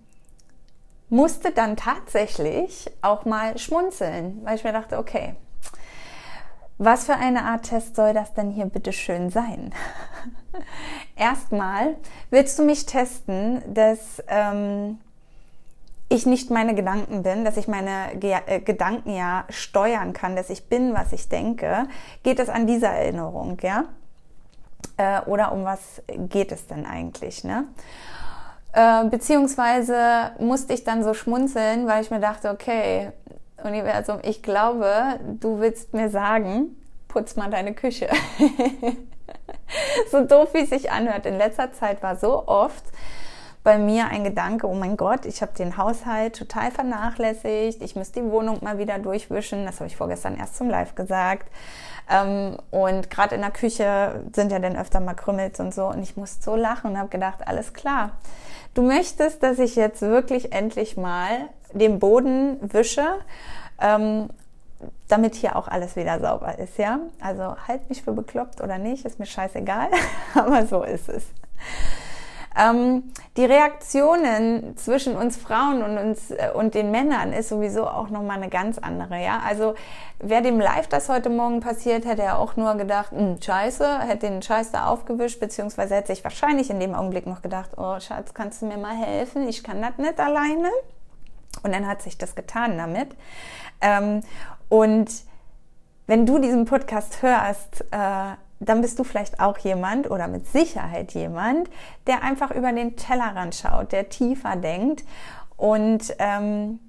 musste 1.09 1.51
dann 1.51 1.77
tatsächlich 1.77 2.91
auch 3.01 3.23
mal 3.23 3.57
schmunzeln, 3.57 4.41
weil 4.43 4.55
ich 4.55 4.63
mir 4.63 4.73
dachte, 4.73 4.97
okay, 4.97 5.35
was 6.77 7.05
für 7.05 7.15
eine 7.15 7.43
Art 7.43 7.63
Test 7.63 7.95
soll 7.95 8.13
das 8.13 8.33
denn 8.33 8.51
hier 8.51 8.65
bitte 8.65 8.93
schön 8.93 9.29
sein? 9.29 9.73
Erstmal 11.15 11.95
willst 12.29 12.57
du 12.59 12.63
mich 12.63 12.85
testen, 12.85 13.61
dass 13.73 14.23
ähm, 14.27 14.99
ich 16.09 16.25
nicht 16.25 16.51
meine 16.51 16.75
Gedanken 16.75 17.23
bin, 17.23 17.43
dass 17.43 17.57
ich 17.57 17.67
meine 17.67 18.17
Ge 18.17 18.37
äh, 18.45 18.59
Gedanken 18.59 19.15
ja 19.15 19.45
steuern 19.49 20.13
kann, 20.13 20.35
dass 20.35 20.49
ich 20.49 20.69
bin, 20.69 20.93
was 20.93 21.13
ich 21.13 21.29
denke. 21.29 21.87
Geht 22.23 22.39
es 22.39 22.49
an 22.49 22.67
dieser 22.67 22.89
Erinnerung, 22.89 23.57
ja? 23.61 23.85
Äh, 24.97 25.21
oder 25.21 25.51
um 25.51 25.65
was 25.65 26.01
geht 26.07 26.51
es 26.51 26.67
denn 26.67 26.85
eigentlich, 26.85 27.43
ne? 27.43 27.65
Äh, 28.73 29.05
beziehungsweise 29.05 30.31
musste 30.39 30.73
ich 30.73 30.83
dann 30.83 31.03
so 31.03 31.13
schmunzeln, 31.13 31.87
weil 31.87 32.03
ich 32.03 32.11
mir 32.11 32.19
dachte, 32.19 32.51
okay, 32.51 33.11
Universum, 33.63 34.19
ich 34.23 34.43
glaube, 34.43 35.19
du 35.39 35.59
willst 35.59 35.93
mir 35.93 36.09
sagen, 36.09 36.75
putz 37.07 37.35
mal 37.35 37.49
deine 37.49 37.73
Küche. 37.73 38.07
so 40.11 40.25
doof, 40.25 40.53
wie 40.53 40.63
es 40.63 40.69
sich 40.69 40.91
anhört. 40.91 41.25
In 41.25 41.37
letzter 41.37 41.71
Zeit 41.73 42.03
war 42.03 42.15
so 42.15 42.47
oft 42.47 42.83
bei 43.63 43.77
mir 43.77 44.07
ein 44.07 44.23
Gedanke, 44.23 44.65
oh 44.67 44.73
mein 44.73 44.95
Gott, 44.95 45.25
ich 45.25 45.41
habe 45.41 45.51
den 45.57 45.75
Haushalt 45.75 46.37
total 46.37 46.71
vernachlässigt, 46.71 47.81
ich 47.81 47.97
müsste 47.97 48.21
die 48.21 48.31
Wohnung 48.31 48.59
mal 48.63 48.77
wieder 48.77 48.97
durchwischen. 48.97 49.65
Das 49.65 49.81
habe 49.81 49.87
ich 49.87 49.97
vorgestern 49.97 50.37
erst 50.37 50.55
zum 50.55 50.69
Live 50.69 50.95
gesagt. 50.95 51.51
Ähm, 52.09 52.57
und 52.71 53.09
gerade 53.09 53.35
in 53.35 53.41
der 53.41 53.51
Küche 53.51 54.23
sind 54.33 54.53
ja 54.53 54.59
dann 54.59 54.77
öfter 54.77 55.01
mal 55.01 55.15
Krümmels 55.15 55.59
und 55.59 55.73
so. 55.73 55.87
Und 55.87 56.01
ich 56.01 56.15
musste 56.15 56.43
so 56.43 56.55
lachen 56.55 56.91
und 56.91 56.97
habe 56.97 57.09
gedacht, 57.09 57.45
alles 57.45 57.73
klar. 57.73 58.11
Du 58.73 58.83
möchtest, 58.83 59.43
dass 59.43 59.59
ich 59.59 59.75
jetzt 59.75 60.01
wirklich 60.01 60.53
endlich 60.53 60.95
mal 60.95 61.49
den 61.73 61.99
Boden 61.99 62.57
wische, 62.61 63.05
ähm, 63.79 64.29
damit 65.07 65.35
hier 65.35 65.55
auch 65.55 65.67
alles 65.67 65.95
wieder 65.95 66.19
sauber 66.19 66.59
ist, 66.59 66.77
ja? 66.77 66.99
Also 67.21 67.55
halt 67.67 67.89
mich 67.89 68.03
für 68.03 68.11
bekloppt 68.11 68.61
oder 68.61 68.77
nicht, 68.77 69.05
ist 69.05 69.19
mir 69.19 69.25
scheißegal, 69.25 69.89
aber 70.35 70.65
so 70.65 70.83
ist 70.83 71.09
es. 71.09 71.23
Ähm, 72.57 73.03
die 73.35 73.45
Reaktionen 73.45 74.75
zwischen 74.77 75.15
uns 75.15 75.37
Frauen 75.37 75.83
und 75.83 75.97
uns 75.97 76.31
äh, 76.31 76.49
und 76.55 76.73
den 76.73 76.89
Männern 76.89 77.31
ist 77.31 77.49
sowieso 77.49 77.87
auch 77.87 78.09
nochmal 78.09 78.37
eine 78.37 78.49
ganz 78.49 78.79
andere, 78.79 79.23
ja. 79.23 79.41
Also 79.45 79.75
wäre 80.19 80.41
dem 80.41 80.59
live 80.59 80.87
das 80.87 81.07
heute 81.07 81.29
Morgen 81.29 81.59
passiert, 81.59 82.05
hätte 82.05 82.23
er 82.23 82.39
auch 82.39 82.55
nur 82.55 82.73
gedacht, 82.75 83.11
hm, 83.11 83.39
scheiße, 83.39 83.99
hätte 83.99 84.27
den 84.27 84.41
Scheiß 84.41 84.71
da 84.71 84.87
aufgewischt, 84.87 85.39
beziehungsweise 85.39 85.95
hätte 85.95 86.07
sich 86.07 86.23
wahrscheinlich 86.23 86.71
in 86.71 86.79
dem 86.79 86.95
Augenblick 86.95 87.27
noch 87.27 87.43
gedacht, 87.43 87.71
oh 87.77 87.99
Schatz, 87.99 88.33
kannst 88.33 88.63
du 88.63 88.65
mir 88.65 88.77
mal 88.77 88.95
helfen? 88.95 89.47
Ich 89.47 89.63
kann 89.63 89.81
das 89.81 89.97
nicht 89.97 90.19
alleine. 90.19 90.69
Und 91.63 91.73
dann 91.73 91.87
hat 91.87 92.01
sich 92.01 92.17
das 92.17 92.35
getan 92.35 92.77
damit. 92.77 93.09
Ähm, 93.81 94.21
und 94.69 95.09
wenn 96.07 96.25
du 96.25 96.39
diesen 96.39 96.65
Podcast 96.65 97.21
hörst, 97.21 97.81
äh, 97.91 98.35
dann 98.59 98.81
bist 98.81 98.97
du 98.97 99.03
vielleicht 99.03 99.39
auch 99.39 99.57
jemand 99.59 100.09
oder 100.09 100.27
mit 100.27 100.47
Sicherheit 100.47 101.13
jemand, 101.13 101.69
der 102.07 102.23
einfach 102.23 102.51
über 102.51 102.71
den 102.71 102.95
Tellerrand 102.95 103.55
schaut, 103.55 103.91
der 103.91 104.09
tiefer 104.09 104.55
denkt 104.55 105.03
und 105.57 106.15
ähm, 106.17 106.79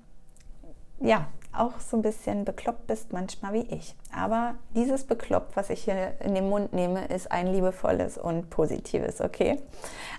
ja, 1.01 1.27
auch 1.53 1.81
so 1.81 1.97
ein 1.97 2.03
bisschen 2.03 2.45
bekloppt 2.45 2.87
bist 2.87 3.13
manchmal 3.13 3.53
wie 3.53 3.67
ich. 3.75 3.95
Aber 4.15 4.55
dieses 4.75 5.05
Bekloppt, 5.05 5.57
was 5.57 5.71
ich 5.71 5.85
hier 5.85 6.13
in 6.21 6.35
den 6.35 6.49
Mund 6.49 6.73
nehme, 6.73 7.07
ist 7.07 7.31
ein 7.33 7.49
liebevolles 7.49 8.17
und 8.19 8.51
positives, 8.51 9.21
okay? 9.21 9.61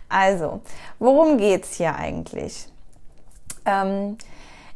Also, 0.10 0.62
worum 1.00 1.38
geht's 1.38 1.74
hier 1.76 1.96
eigentlich? 1.96 2.68
Ähm, 3.66 4.18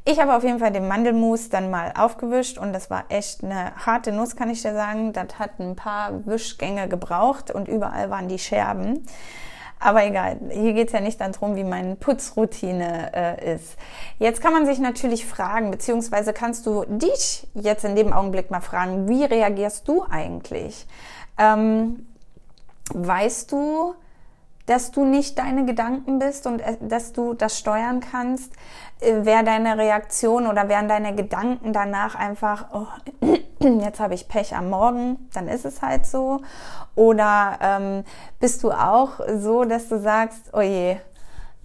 ich 0.06 0.20
habe 0.20 0.36
auf 0.36 0.44
jeden 0.44 0.60
Fall 0.60 0.72
den 0.72 0.88
Mandelmus 0.88 1.50
dann 1.50 1.70
mal 1.70 1.94
aufgewischt 1.98 2.58
und 2.58 2.74
das 2.74 2.90
war 2.90 3.06
echt 3.10 3.44
eine 3.44 3.74
harte 3.76 4.12
Nuss, 4.12 4.36
kann 4.36 4.50
ich 4.50 4.62
dir 4.62 4.74
sagen. 4.74 5.14
Das 5.14 5.40
hat 5.40 5.60
ein 5.60 5.76
paar 5.76 6.26
Wischgänge 6.26 6.90
gebraucht 6.90 7.52
und 7.52 7.68
überall 7.70 8.10
waren 8.10 8.28
die 8.28 8.40
Scherben. 8.40 9.06
Aber 9.80 10.06
egal, 10.06 10.40
hier 10.50 10.74
geht 10.74 10.88
es 10.88 10.94
ja 10.94 11.02
nicht 11.02 11.20
darum, 11.20 11.56
wie 11.56 11.64
meine 11.64 11.96
Putzroutine 11.96 13.12
äh, 13.14 13.56
ist. 13.56 13.76
Jetzt 14.18 14.42
kann 14.42 14.54
man 14.54 14.66
sich 14.66 14.80
natürlich 14.80 15.26
fragen, 15.26 15.72
beziehungsweise 15.72 16.32
kannst 16.32 16.66
du 16.66 16.86
dich 16.88 17.48
jetzt 17.54 17.84
in 17.84 17.96
dem 17.96 18.14
Augenblick 18.14 18.50
mal 18.50 18.62
fragen, 18.62 19.10
wie 19.10 19.26
reagierst 19.26 19.88
du 19.88 20.06
eigentlich? 20.10 20.86
Ähm, 21.38 22.08
weißt 22.94 23.52
du, 23.52 23.96
dass 24.66 24.92
du 24.92 25.04
nicht 25.04 25.38
deine 25.38 25.66
Gedanken 25.66 26.20
bist 26.20 26.48
und 26.48 26.62
äh, 26.62 26.78
dass 26.80 27.14
du 27.14 27.34
das 27.34 27.58
steuern 27.60 28.00
kannst, 28.00 28.54
äh, 29.02 29.26
wäre 29.26 29.44
deine 29.44 29.78
Reaktion 29.78 30.48
oder 30.48 30.70
wären 30.70 30.88
deine 30.88 31.16
Gedanken 31.16 31.74
danach 31.74 32.16
einfach, 32.16 32.68
oh, 32.74 32.88
jetzt 33.60 34.00
habe 34.00 34.14
ich 34.14 34.28
Pech 34.28 34.56
am 34.56 34.70
Morgen, 34.70 35.30
dann 35.34 35.48
ist 35.48 35.66
es 35.66 35.82
halt 35.82 36.06
so. 36.06 36.42
Oder 36.96 37.58
ähm, 37.62 38.04
bist 38.40 38.64
du 38.64 38.72
auch 38.72 39.20
so, 39.36 39.66
dass 39.66 39.90
du 39.90 40.00
sagst, 40.00 40.52
oh 40.54 40.62
je, 40.62 40.98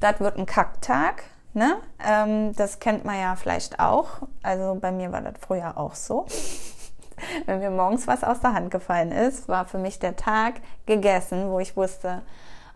das 0.00 0.20
wird 0.20 0.36
ein 0.36 0.46
Kacktag. 0.46 1.24
Ne? 1.54 1.76
Ähm, 2.04 2.54
das 2.54 2.78
kennt 2.78 3.04
man 3.04 3.18
ja 3.18 3.34
vielleicht 3.36 3.80
auch. 3.80 4.22
Also 4.42 4.76
bei 4.80 4.92
mir 4.92 5.12
war 5.12 5.22
das 5.22 5.34
früher 5.40 5.76
auch 5.76 5.94
so. 5.94 6.26
Wenn 7.46 7.58
mir 7.58 7.70
morgens 7.70 8.06
was 8.06 8.22
aus 8.22 8.40
der 8.40 8.54
Hand 8.54 8.70
gefallen 8.70 9.10
ist, 9.10 9.48
war 9.48 9.64
für 9.64 9.78
mich 9.78 9.98
der 9.98 10.14
Tag 10.14 10.54
gegessen, 10.86 11.50
wo 11.50 11.58
ich 11.58 11.76
wusste, 11.76 12.22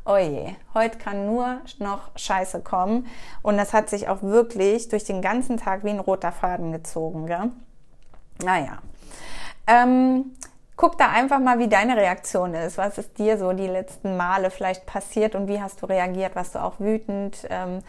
oh 0.04 0.16
je, 0.16 0.54
heute 0.75 0.99
kann 0.99 1.26
nur 1.26 1.61
noch 1.78 2.11
Scheiße 2.16 2.61
kommen. 2.61 3.06
Und 3.42 3.56
das 3.56 3.73
hat 3.73 3.88
sich 3.88 4.09
auch 4.09 4.23
wirklich 4.23 4.88
durch 4.88 5.04
den 5.04 5.23
ganzen 5.23 5.56
Tag 5.56 5.85
wie 5.85 5.90
ein 5.90 6.00
roter 6.00 6.32
Faden 6.32 6.73
gezogen. 6.73 7.26
Gell? 7.26 7.50
Naja. 8.42 8.78
Ähm, 9.66 10.32
guck 10.76 10.99
da 10.99 11.09
einfach 11.11 11.38
mal, 11.38 11.59
wie 11.59 11.68
deine 11.68 11.97
Reaktion 11.97 12.54
ist. 12.54 12.78
Was 12.78 12.99
ist 12.99 13.18
dir 13.18 13.38
so 13.38 13.52
die 13.52 13.68
letzten 13.68 14.16
Male 14.16 14.50
vielleicht 14.50 14.87
passiert 14.87 15.35
und 15.35 15.47
wie 15.47 15.61
hast 15.61 15.82
du 15.82 15.87
reagiert? 15.87 16.35
Warst 16.35 16.54
du 16.54 16.62
auch 16.62 16.80
wütend? 16.80 17.47
Ähm, 17.50 17.80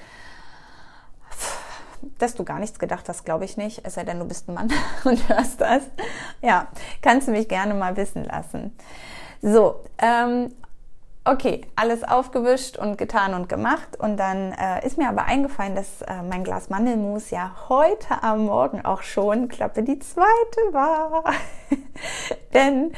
dass 2.18 2.36
du 2.36 2.44
gar 2.44 2.60
nichts 2.60 2.80
gedacht 2.80 3.08
hast, 3.10 3.24
glaube 3.24 3.46
ich 3.46 3.58
nicht. 3.58 3.86
Es 3.86 3.96
sei 3.96 4.04
denn, 4.04 4.20
du 4.20 4.26
bist 4.26 4.50
ein 4.50 4.54
Mann 4.54 4.72
und 5.06 5.30
hörst 5.30 5.62
das. 5.62 5.84
Ja, 6.42 6.68
kannst 7.02 7.28
du 7.28 7.32
mich 7.32 7.48
gerne 7.48 7.74
mal 7.74 7.96
wissen 7.98 8.26
lassen. 8.26 8.78
So, 9.42 9.84
ähm, 9.98 10.54
Okay, 11.26 11.62
alles 11.78 12.04
aufgewischt 12.04 12.78
und 12.78 12.98
getan 12.98 13.34
und 13.34 13.48
gemacht. 13.48 13.98
Und 13.98 14.18
dann 14.18 14.52
äh, 14.52 14.86
ist 14.86 14.98
mir 14.98 15.08
aber 15.08 15.24
eingefallen, 15.24 15.74
dass 15.74 16.02
äh, 16.02 16.22
mein 16.22 16.44
Glas 16.44 16.70
Mandelmus 16.70 17.30
ja 17.30 17.56
heute 17.70 18.22
am 18.22 18.46
Morgen 18.46 18.84
auch 18.84 19.04
schon, 19.04 19.48
Klappe 19.48 19.84
die 19.84 20.00
zweite 20.00 20.74
war. 20.74 21.24
Denn 22.54 22.92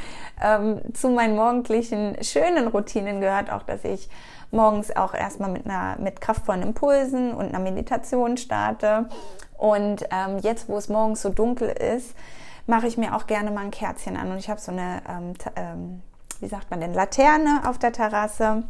ähm, 0.43 0.81
zu 0.95 1.09
meinen 1.09 1.35
morgendlichen 1.35 2.17
schönen 2.23 2.67
Routinen 2.67 3.21
gehört 3.21 3.51
auch, 3.51 3.61
dass 3.61 3.83
ich 3.83 4.09
morgens 4.49 4.95
auch 4.95 5.13
erstmal 5.13 5.51
mit 5.51 5.67
einer 5.67 5.95
mit 5.99 6.19
kraftvollen 6.19 6.63
Impulsen 6.63 7.31
und 7.31 7.49
einer 7.49 7.59
Meditation 7.59 8.37
starte. 8.37 9.07
Und 9.55 10.03
ähm, 10.09 10.39
jetzt, 10.39 10.67
wo 10.67 10.77
es 10.77 10.89
morgens 10.89 11.21
so 11.21 11.29
dunkel 11.29 11.69
ist, 11.69 12.15
mache 12.65 12.87
ich 12.87 12.97
mir 12.97 13.15
auch 13.15 13.27
gerne 13.27 13.51
mal 13.51 13.65
ein 13.65 13.71
Kerzchen 13.71 14.17
an. 14.17 14.31
Und 14.31 14.39
ich 14.39 14.49
habe 14.49 14.59
so 14.59 14.71
eine 14.71 15.03
ähm, 15.07 15.33
ähm, 15.55 16.01
wie 16.41 16.47
sagt 16.47 16.71
man 16.71 16.81
denn, 16.81 16.93
Laterne 16.93 17.61
auf 17.67 17.77
der 17.77 17.91
Terrasse 17.91 18.63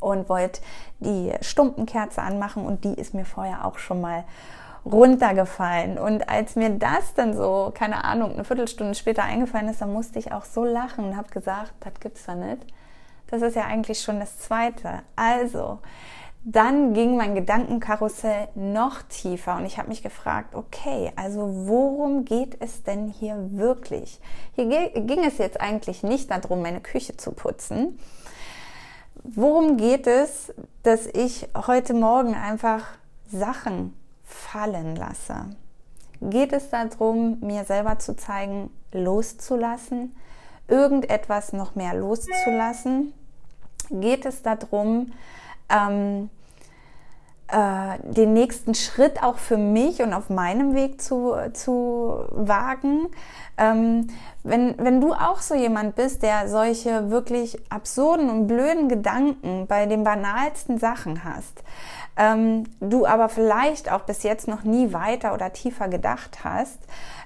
und 0.00 0.28
wollte 0.28 0.60
die 1.00 1.32
Stumpenkerze 1.40 2.22
anmachen 2.22 2.64
und 2.64 2.84
die 2.84 2.94
ist 2.94 3.14
mir 3.14 3.24
vorher 3.24 3.64
auch 3.64 3.78
schon 3.78 4.00
mal 4.00 4.24
runtergefallen. 4.84 5.98
Und 5.98 6.28
als 6.28 6.56
mir 6.56 6.70
das 6.70 7.14
dann 7.14 7.34
so, 7.34 7.72
keine 7.74 8.04
Ahnung, 8.04 8.34
eine 8.34 8.44
Viertelstunde 8.44 8.94
später 8.94 9.22
eingefallen 9.24 9.68
ist, 9.68 9.80
dann 9.80 9.92
musste 9.92 10.18
ich 10.18 10.32
auch 10.32 10.44
so 10.44 10.64
lachen 10.64 11.04
und 11.04 11.16
habe 11.16 11.28
gesagt, 11.30 11.72
das 11.80 11.94
gibt's 12.00 12.26
da 12.26 12.34
nicht. 12.34 12.66
Das 13.28 13.42
ist 13.42 13.56
ja 13.56 13.64
eigentlich 13.64 14.00
schon 14.00 14.20
das 14.20 14.38
Zweite. 14.38 15.02
Also, 15.16 15.78
dann 16.46 16.92
ging 16.92 17.16
mein 17.16 17.34
Gedankenkarussell 17.34 18.48
noch 18.54 19.00
tiefer 19.02 19.56
und 19.56 19.64
ich 19.64 19.78
habe 19.78 19.88
mich 19.88 20.02
gefragt, 20.02 20.54
okay, 20.54 21.10
also 21.16 21.66
worum 21.66 22.26
geht 22.26 22.58
es 22.60 22.82
denn 22.82 23.08
hier 23.08 23.36
wirklich? 23.52 24.20
Hier 24.54 24.90
ging 24.90 25.24
es 25.24 25.38
jetzt 25.38 25.58
eigentlich 25.58 26.02
nicht 26.02 26.30
darum, 26.30 26.60
meine 26.60 26.82
Küche 26.82 27.16
zu 27.16 27.32
putzen. 27.32 27.98
Worum 29.22 29.78
geht 29.78 30.06
es, 30.06 30.52
dass 30.82 31.06
ich 31.06 31.48
heute 31.66 31.94
Morgen 31.94 32.34
einfach 32.34 32.82
Sachen 33.32 33.94
fallen 34.22 34.96
lasse? 34.96 35.46
Geht 36.20 36.52
es 36.52 36.68
darum, 36.68 37.38
mir 37.40 37.64
selber 37.64 37.98
zu 37.98 38.16
zeigen, 38.16 38.70
loszulassen, 38.92 40.14
irgendetwas 40.68 41.54
noch 41.54 41.74
mehr 41.74 41.94
loszulassen? 41.94 43.14
Geht 43.88 44.26
es 44.26 44.42
darum, 44.42 45.12
ähm, 45.70 46.28
äh, 46.28 46.33
den 47.52 48.32
nächsten 48.32 48.74
Schritt 48.74 49.22
auch 49.22 49.36
für 49.36 49.58
mich 49.58 50.02
und 50.02 50.12
auf 50.12 50.30
meinem 50.30 50.74
Weg 50.74 51.00
zu, 51.00 51.34
zu 51.52 52.24
wagen. 52.30 53.08
Ähm, 53.56 54.08
wenn, 54.42 54.74
wenn 54.78 55.00
du 55.00 55.12
auch 55.12 55.40
so 55.40 55.54
jemand 55.54 55.94
bist, 55.94 56.22
der 56.22 56.48
solche 56.48 57.10
wirklich 57.10 57.58
absurden 57.70 58.28
und 58.30 58.46
blöden 58.46 58.88
Gedanken 58.88 59.66
bei 59.66 59.86
den 59.86 60.04
banalsten 60.04 60.78
Sachen 60.78 61.22
hast, 61.22 61.62
ähm, 62.16 62.64
du 62.80 63.06
aber 63.06 63.28
vielleicht 63.28 63.90
auch 63.90 64.02
bis 64.02 64.22
jetzt 64.22 64.48
noch 64.48 64.64
nie 64.64 64.92
weiter 64.92 65.34
oder 65.34 65.52
tiefer 65.52 65.88
gedacht 65.88 66.44
hast, 66.44 66.78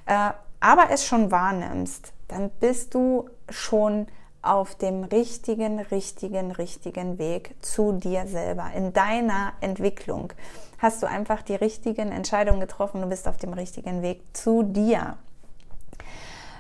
äh, 0.07 0.31
aber 0.61 0.91
es 0.91 1.05
schon 1.05 1.31
wahrnimmst, 1.31 2.13
dann 2.29 2.51
bist 2.61 2.95
du 2.95 3.29
schon 3.49 4.07
auf 4.49 4.75
dem 4.75 5.05
richtigen, 5.05 5.81
richtigen, 5.81 6.51
richtigen 6.51 7.19
Weg 7.19 7.55
zu 7.61 7.93
dir 7.93 8.27
selber. 8.27 8.71
In 8.75 8.93
deiner 8.93 9.53
Entwicklung 9.61 10.33
hast 10.79 11.03
du 11.03 11.07
einfach 11.07 11.43
die 11.43 11.55
richtigen 11.55 12.13
Entscheidungen 12.13 12.61
getroffen, 12.61 13.03
du 13.03 13.09
bist 13.09 13.29
auf 13.29 13.37
dem 13.37 13.53
richtigen 13.53 14.03
Weg 14.03 14.23
zu 14.33 14.63
dir. 14.63 15.17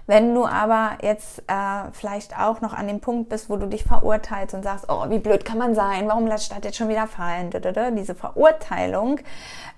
Wenn 0.06 0.34
du 0.34 0.46
aber 0.46 0.96
jetzt 1.02 1.40
äh, 1.48 1.92
vielleicht 1.92 2.38
auch 2.38 2.62
noch 2.62 2.72
an 2.72 2.88
dem 2.88 3.00
Punkt 3.00 3.28
bist, 3.28 3.50
wo 3.50 3.58
du 3.58 3.66
dich 3.66 3.84
verurteilst 3.84 4.54
und 4.54 4.62
sagst, 4.62 4.86
oh, 4.88 5.10
wie 5.10 5.18
blöd 5.18 5.44
kann 5.44 5.58
man 5.58 5.74
sein, 5.74 6.08
warum 6.08 6.26
lässt 6.26 6.46
Stadt 6.46 6.64
jetzt 6.64 6.78
schon 6.78 6.88
wieder 6.88 7.06
fallen, 7.06 7.50
diese 7.94 8.14
Verurteilung, 8.14 9.20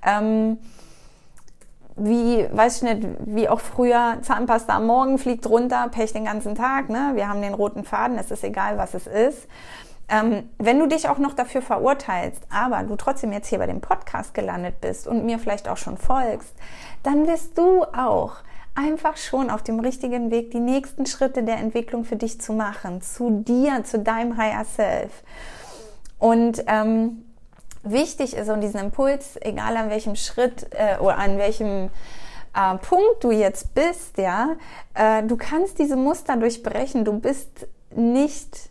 ähm, 0.07 0.59
wie, 2.01 2.47
weiß 2.51 2.77
ich 2.79 2.83
nicht, 2.83 3.09
wie 3.27 3.49
auch 3.49 3.61
früher, 3.61 4.19
Zahnpasta 4.23 4.77
am 4.77 4.87
Morgen 4.87 5.19
fliegt 5.19 5.47
runter, 5.49 5.89
Pech 5.91 6.13
den 6.13 6.25
ganzen 6.25 6.55
Tag, 6.55 6.89
ne? 6.89 7.13
Wir 7.15 7.29
haben 7.29 7.43
den 7.43 7.55
roten 7.55 7.85
Faden, 7.85 8.19
es 8.19 8.31
ist 8.31 8.43
egal, 8.43 8.79
was 8.79 8.95
es 8.95 9.07
ist. 9.07 9.47
Ähm, 10.09 10.49
wenn 10.59 10.79
du 10.79 10.87
dich 10.87 11.09
auch 11.09 11.19
noch 11.19 11.35
dafür 11.35 11.63
verurteilst, 11.63 12.43
aber 12.51 12.83
du 12.83 12.97
trotzdem 12.97 13.33
jetzt 13.33 13.49
hier 13.49 13.59
bei 13.59 13.67
dem 13.67 13.81
Podcast 13.81 14.35
gelandet 14.35 14.81
bist 14.81 15.07
und 15.07 15.25
mir 15.25 15.39
vielleicht 15.39 15.69
auch 15.69 15.77
schon 15.77 15.99
folgst, 15.99 16.55
dann 17.03 17.29
wirst 17.29 17.57
du 17.57 17.85
auch 17.85 18.37
einfach 18.75 19.17
schon 19.17 19.51
auf 19.51 19.63
dem 19.63 19.79
richtigen 19.79 20.31
Weg, 20.31 20.51
die 20.51 20.61
nächsten 20.61 21.07
Schritte 21.07 21.43
der 21.43 21.59
Entwicklung 21.59 22.05
für 22.05 22.17
dich 22.17 22.41
zu 22.41 22.53
machen, 22.53 23.03
zu 23.03 23.43
dir, 23.47 23.85
zu 23.85 23.99
deinem 23.99 24.37
Higher 24.37 24.65
Self. 24.65 25.23
Und 26.19 26.65
ähm, 26.67 27.25
wichtig 27.83 28.35
ist 28.35 28.49
und 28.49 28.61
diesen 28.61 28.81
Impuls, 28.81 29.37
egal 29.41 29.77
an 29.77 29.91
welchem 29.91 30.17
Schritt 30.17 30.69
äh, 30.73 30.99
oder 30.99 31.19
an 31.19 31.39
welchem 31.39 31.91
äh, 32.55 32.77
Punkt 32.79 33.23
du 33.23 33.31
jetzt 33.31 33.75
bist, 33.75 34.19
ja, 34.19 34.57
äh, 34.95 35.23
du 35.23 35.37
kannst 35.37 35.79
diese 35.79 35.97
Muster 35.97 36.37
durchbrechen. 36.37 37.05
Du 37.05 37.19
bist 37.19 37.67
nicht 37.95 38.71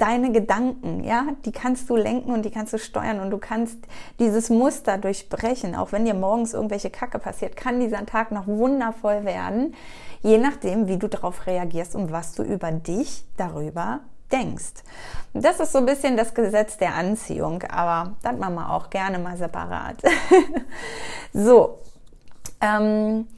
deine 0.00 0.32
Gedanken, 0.32 1.04
ja, 1.04 1.26
die 1.44 1.52
kannst 1.52 1.90
du 1.90 1.96
lenken 1.96 2.32
und 2.32 2.44
die 2.44 2.50
kannst 2.50 2.72
du 2.72 2.78
steuern 2.78 3.20
und 3.20 3.30
du 3.30 3.38
kannst 3.38 3.78
dieses 4.18 4.48
Muster 4.48 4.96
durchbrechen. 4.96 5.74
Auch 5.74 5.92
wenn 5.92 6.06
dir 6.06 6.14
morgens 6.14 6.54
irgendwelche 6.54 6.88
Kacke 6.88 7.18
passiert, 7.18 7.54
kann 7.54 7.80
dieser 7.80 8.06
Tag 8.06 8.32
noch 8.32 8.46
wundervoll 8.46 9.24
werden, 9.24 9.74
je 10.22 10.38
nachdem, 10.38 10.88
wie 10.88 10.96
du 10.96 11.06
darauf 11.06 11.46
reagierst 11.46 11.94
und 11.94 12.12
was 12.12 12.32
du 12.32 12.42
über 12.42 12.72
dich 12.72 13.24
darüber 13.36 14.00
denkst. 14.32 14.82
Das 15.32 15.60
ist 15.60 15.72
so 15.72 15.78
ein 15.78 15.86
bisschen 15.86 16.16
das 16.16 16.34
Gesetz 16.34 16.76
der 16.76 16.94
Anziehung, 16.94 17.62
aber 17.64 18.16
das 18.22 18.36
machen 18.36 18.54
wir 18.54 18.70
auch 18.70 18.90
gerne 18.90 19.18
mal 19.18 19.36
separat. 19.36 19.96
so, 21.32 21.78
ähm, 22.60 23.28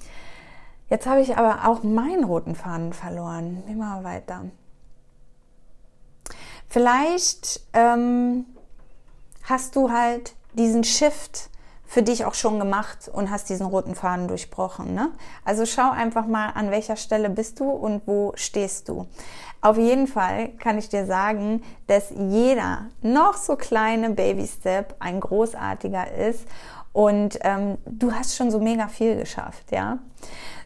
jetzt 0.89 1.07
habe 1.07 1.21
ich 1.21 1.37
aber 1.37 1.69
auch 1.69 1.83
meinen 1.83 2.25
roten 2.25 2.55
Faden 2.55 2.93
verloren. 2.93 3.63
Wir 3.67 3.77
weiter? 4.05 4.47
Vielleicht 6.67 7.61
ähm, 7.75 8.47
hast 9.45 9.77
du 9.77 9.91
halt 9.91 10.35
diesen 10.55 10.85
Shift 10.85 11.51
für 11.93 12.03
dich 12.03 12.25
auch 12.25 12.33
schon 12.33 12.59
gemacht 12.59 13.11
und 13.13 13.31
hast 13.31 13.51
diesen 13.51 13.67
roten 13.67 13.95
Faden 13.95 14.27
durchbrochen. 14.27 14.95
Ne? 14.95 15.11
Also 15.45 15.67
schau 15.67 15.91
einfach 15.91 16.27
mal, 16.27 16.49
an 16.55 16.71
welcher 16.71 16.97
Stelle 16.97 17.29
bist 17.29 17.61
du 17.61 17.69
und 17.69 18.07
wo 18.07 18.33
stehst 18.35 18.89
du. 18.89 19.07
Auf 19.61 19.77
jeden 19.77 20.07
Fall 20.07 20.49
kann 20.57 20.79
ich 20.79 20.89
dir 20.89 21.05
sagen, 21.05 21.63
dass 21.89 22.09
jeder 22.17 22.87
noch 23.03 23.37
so 23.37 23.57
kleine 23.57 24.09
Baby-Step 24.09 24.95
ein 25.01 25.21
großartiger 25.21 26.15
ist 26.15 26.47
und 26.95 27.39
ähm, 27.43 27.77
du 27.85 28.11
hast 28.11 28.37
schon 28.37 28.51
so 28.51 28.59
mega 28.59 28.89
viel 28.89 29.15
geschafft, 29.17 29.71
ja. 29.71 29.99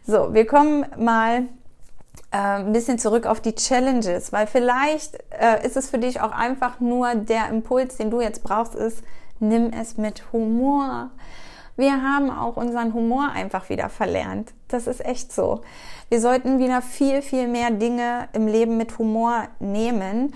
So, 0.06 0.32
wir 0.32 0.46
kommen 0.46 0.86
mal 0.96 1.48
äh, 2.30 2.36
ein 2.36 2.72
bisschen 2.72 3.00
zurück 3.00 3.26
auf 3.26 3.40
die 3.40 3.56
Challenges, 3.56 4.32
weil 4.32 4.46
vielleicht 4.46 5.18
äh, 5.30 5.66
ist 5.66 5.76
es 5.76 5.90
für 5.90 5.98
dich 5.98 6.20
auch 6.20 6.30
einfach 6.30 6.78
nur 6.78 7.16
der 7.16 7.48
Impuls, 7.48 7.96
den 7.96 8.12
du 8.12 8.20
jetzt 8.20 8.44
brauchst, 8.44 8.76
ist, 8.76 9.02
nimm 9.40 9.72
es 9.72 9.96
mit 9.96 10.32
Humor. 10.32 11.10
Wir 11.76 12.02
haben 12.02 12.30
auch 12.30 12.56
unseren 12.56 12.94
Humor 12.94 13.30
einfach 13.32 13.68
wieder 13.68 13.88
verlernt. 13.90 14.54
Das 14.68 14.86
ist 14.86 15.04
echt 15.04 15.32
so. 15.32 15.60
Wir 16.08 16.20
sollten 16.20 16.58
wieder 16.58 16.80
viel, 16.80 17.20
viel 17.20 17.48
mehr 17.48 17.70
Dinge 17.70 18.28
im 18.32 18.46
Leben 18.46 18.76
mit 18.76 18.98
Humor 18.98 19.48
nehmen. 19.58 20.34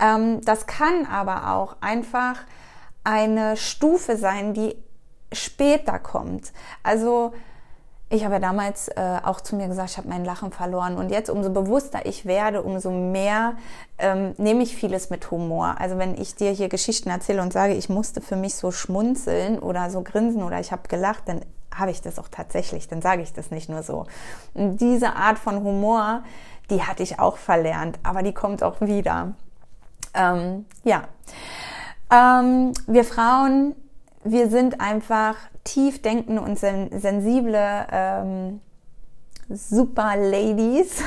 Ähm, 0.00 0.40
das 0.42 0.66
kann 0.66 1.06
aber 1.06 1.52
auch 1.52 1.76
einfach 1.80 2.40
eine 3.02 3.56
Stufe 3.56 4.16
sein, 4.16 4.54
die 4.54 4.76
später 5.32 5.98
kommt. 5.98 6.52
Also 6.82 7.32
ich 8.08 8.24
habe 8.24 8.34
ja 8.34 8.40
damals 8.40 8.88
äh, 8.88 9.18
auch 9.24 9.40
zu 9.40 9.56
mir 9.56 9.66
gesagt, 9.66 9.90
ich 9.90 9.96
habe 9.96 10.08
mein 10.08 10.24
Lachen 10.24 10.52
verloren. 10.52 10.96
Und 10.96 11.10
jetzt, 11.10 11.28
umso 11.28 11.50
bewusster 11.50 12.06
ich 12.06 12.24
werde, 12.24 12.62
umso 12.62 12.90
mehr 12.90 13.54
ähm, 13.98 14.34
nehme 14.38 14.62
ich 14.62 14.76
vieles 14.76 15.10
mit 15.10 15.30
Humor. 15.30 15.76
Also 15.78 15.98
wenn 15.98 16.20
ich 16.20 16.36
dir 16.36 16.52
hier 16.52 16.68
Geschichten 16.68 17.10
erzähle 17.10 17.42
und 17.42 17.52
sage, 17.52 17.74
ich 17.74 17.88
musste 17.88 18.20
für 18.20 18.36
mich 18.36 18.54
so 18.54 18.70
schmunzeln 18.70 19.58
oder 19.58 19.90
so 19.90 20.02
grinsen 20.02 20.44
oder 20.44 20.60
ich 20.60 20.70
habe 20.70 20.86
gelacht, 20.88 21.24
dann 21.26 21.40
habe 21.74 21.90
ich 21.90 22.00
das 22.00 22.18
auch 22.18 22.28
tatsächlich. 22.28 22.86
Dann 22.86 23.02
sage 23.02 23.22
ich 23.22 23.32
das 23.32 23.50
nicht 23.50 23.68
nur 23.68 23.82
so. 23.82 24.06
Und 24.54 24.80
diese 24.80 25.16
Art 25.16 25.38
von 25.38 25.62
Humor, 25.64 26.22
die 26.70 26.82
hatte 26.82 27.02
ich 27.02 27.18
auch 27.18 27.36
verlernt, 27.36 27.98
aber 28.04 28.22
die 28.22 28.32
kommt 28.32 28.62
auch 28.62 28.80
wieder. 28.80 29.34
Ähm, 30.14 30.64
ja. 30.84 31.02
Ähm, 32.10 32.72
wir 32.86 33.04
Frauen 33.04 33.74
wir 34.26 34.50
sind 34.50 34.80
einfach 34.80 35.36
tief 35.66 36.00
denkende 36.00 36.40
und 36.40 36.58
sen 36.58 36.88
sensible 36.98 37.86
ähm, 37.90 38.60
Super 39.48 40.16
Ladies. 40.16 41.02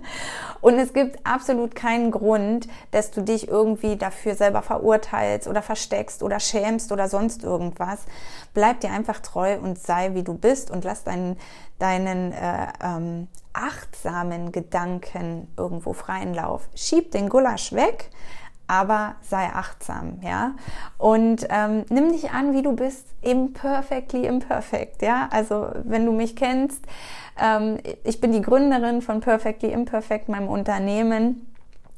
und 0.60 0.78
es 0.78 0.92
gibt 0.92 1.26
absolut 1.26 1.74
keinen 1.74 2.12
Grund, 2.12 2.68
dass 2.92 3.10
du 3.10 3.22
dich 3.22 3.48
irgendwie 3.48 3.96
dafür 3.96 4.36
selber 4.36 4.62
verurteilst 4.62 5.48
oder 5.48 5.60
versteckst 5.60 6.22
oder 6.22 6.38
schämst 6.38 6.92
oder 6.92 7.08
sonst 7.08 7.42
irgendwas. 7.42 8.00
Bleib 8.54 8.80
dir 8.80 8.92
einfach 8.92 9.20
treu 9.20 9.58
und 9.58 9.78
sei 9.78 10.14
wie 10.14 10.22
du 10.22 10.34
bist 10.34 10.70
und 10.70 10.84
lass 10.84 11.02
deinen, 11.02 11.36
deinen 11.80 12.32
äh, 12.32 12.68
ähm, 12.80 13.26
achtsamen 13.52 14.52
Gedanken 14.52 15.48
irgendwo 15.56 15.92
freien 15.92 16.34
Lauf. 16.34 16.68
Schieb 16.76 17.10
den 17.10 17.28
Gulasch 17.28 17.72
weg 17.72 18.10
aber 18.70 19.16
sei 19.20 19.46
achtsam, 19.46 20.20
ja. 20.22 20.52
Und 20.96 21.44
ähm, 21.50 21.84
nimm 21.90 22.12
dich 22.12 22.30
an, 22.30 22.52
wie 22.52 22.62
du 22.62 22.76
bist, 22.76 23.04
imperfectly 23.20 24.26
imperfect, 24.26 25.02
ja. 25.02 25.28
Also 25.32 25.70
wenn 25.82 26.06
du 26.06 26.12
mich 26.12 26.36
kennst, 26.36 26.86
ähm, 27.36 27.78
ich 28.04 28.20
bin 28.20 28.30
die 28.30 28.42
Gründerin 28.42 29.02
von 29.02 29.20
Perfectly 29.20 29.72
Imperfect, 29.72 30.28
meinem 30.28 30.48
Unternehmen. 30.48 31.52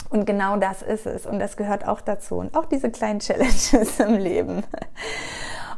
Und 0.09 0.25
genau 0.25 0.57
das 0.57 0.81
ist 0.81 1.07
es. 1.07 1.27
Und 1.27 1.41
das 1.41 1.59
gehört 1.59 1.87
auch 1.87 2.01
dazu. 2.01 2.37
Und 2.37 2.57
auch 2.57 2.65
diese 2.65 2.91
kleinen 2.91 3.21
Challenges 3.21 4.01
im 4.01 4.15
Leben. 4.15 4.63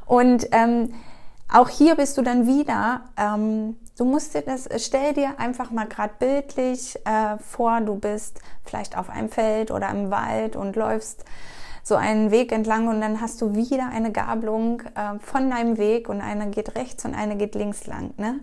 Und 0.06 0.46
ähm, 0.52 0.94
auch 1.52 1.68
hier 1.68 1.96
bist 1.96 2.16
du 2.18 2.22
dann 2.22 2.46
wieder 2.46 3.02
ähm, 3.16 3.76
Du 3.96 4.04
musst 4.04 4.34
dir 4.34 4.42
das, 4.42 4.68
stell 4.78 5.12
dir 5.12 5.38
einfach 5.38 5.70
mal 5.70 5.86
gerade 5.86 6.14
bildlich 6.18 6.98
äh, 7.04 7.38
vor, 7.38 7.80
du 7.80 7.94
bist 7.94 8.40
vielleicht 8.64 8.98
auf 8.98 9.08
einem 9.08 9.28
Feld 9.28 9.70
oder 9.70 9.88
im 9.90 10.10
Wald 10.10 10.56
und 10.56 10.74
läufst 10.74 11.24
so 11.84 11.94
einen 11.94 12.32
Weg 12.32 12.50
entlang 12.50 12.88
und 12.88 13.00
dann 13.00 13.20
hast 13.20 13.40
du 13.40 13.54
wieder 13.54 13.90
eine 13.90 14.10
Gabelung 14.10 14.80
äh, 14.96 15.18
von 15.20 15.48
deinem 15.48 15.76
Weg 15.76 16.08
und 16.08 16.22
eine 16.22 16.48
geht 16.50 16.74
rechts 16.74 17.04
und 17.04 17.14
eine 17.14 17.36
geht 17.36 17.54
links 17.54 17.86
lang. 17.86 18.14
Ne? 18.16 18.40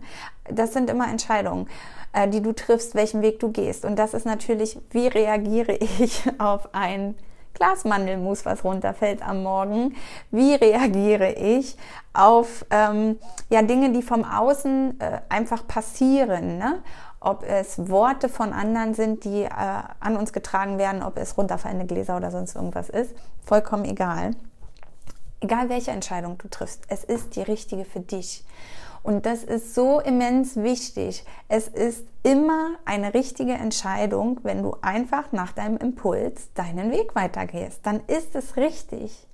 Das 0.48 0.72
sind 0.72 0.88
immer 0.88 1.08
Entscheidungen, 1.08 1.68
äh, 2.14 2.28
die 2.28 2.40
du 2.40 2.54
triffst, 2.54 2.94
welchen 2.94 3.20
Weg 3.20 3.40
du 3.40 3.50
gehst. 3.50 3.84
Und 3.84 3.98
das 3.98 4.14
ist 4.14 4.24
natürlich, 4.24 4.78
wie 4.90 5.08
reagiere 5.08 5.72
ich 5.80 6.22
auf 6.38 6.72
ein 6.72 7.14
Glas 7.54 7.84
Mandelmus, 7.84 8.44
was 8.44 8.64
runterfällt 8.64 9.26
am 9.26 9.42
Morgen? 9.42 9.94
Wie 10.30 10.54
reagiere 10.54 11.32
ich 11.32 11.76
auf 12.12 12.64
ähm, 12.70 13.18
ja, 13.50 13.62
Dinge, 13.62 13.92
die 13.92 14.02
vom 14.02 14.24
Außen 14.24 14.98
äh, 15.00 15.20
einfach 15.28 15.66
passieren? 15.66 16.58
Ne? 16.58 16.82
Ob 17.20 17.44
es 17.44 17.88
Worte 17.88 18.28
von 18.28 18.52
anderen 18.52 18.94
sind, 18.94 19.24
die 19.24 19.44
äh, 19.44 19.48
an 19.50 20.16
uns 20.16 20.32
getragen 20.32 20.78
werden, 20.78 21.02
ob 21.02 21.18
es 21.18 21.36
runterfallende 21.36 21.86
Gläser 21.86 22.16
oder 22.16 22.30
sonst 22.30 22.56
irgendwas 22.56 22.88
ist, 22.88 23.14
vollkommen 23.44 23.84
egal. 23.84 24.32
Egal 25.40 25.68
welche 25.68 25.90
Entscheidung 25.90 26.38
du 26.38 26.48
triffst, 26.48 26.84
es 26.88 27.04
ist 27.04 27.36
die 27.36 27.42
richtige 27.42 27.84
für 27.84 28.00
dich. 28.00 28.44
Und 29.02 29.26
das 29.26 29.42
ist 29.42 29.74
so 29.74 30.00
immens 30.00 30.56
wichtig. 30.56 31.24
Es 31.48 31.66
ist 31.68 32.06
immer 32.22 32.76
eine 32.84 33.14
richtige 33.14 33.52
Entscheidung, 33.52 34.38
wenn 34.42 34.62
du 34.62 34.76
einfach 34.80 35.32
nach 35.32 35.52
deinem 35.52 35.76
Impuls 35.76 36.52
deinen 36.54 36.92
Weg 36.92 37.14
weitergehst. 37.14 37.80
Dann 37.82 38.00
ist 38.06 38.34
es 38.34 38.56
richtig. 38.56 39.26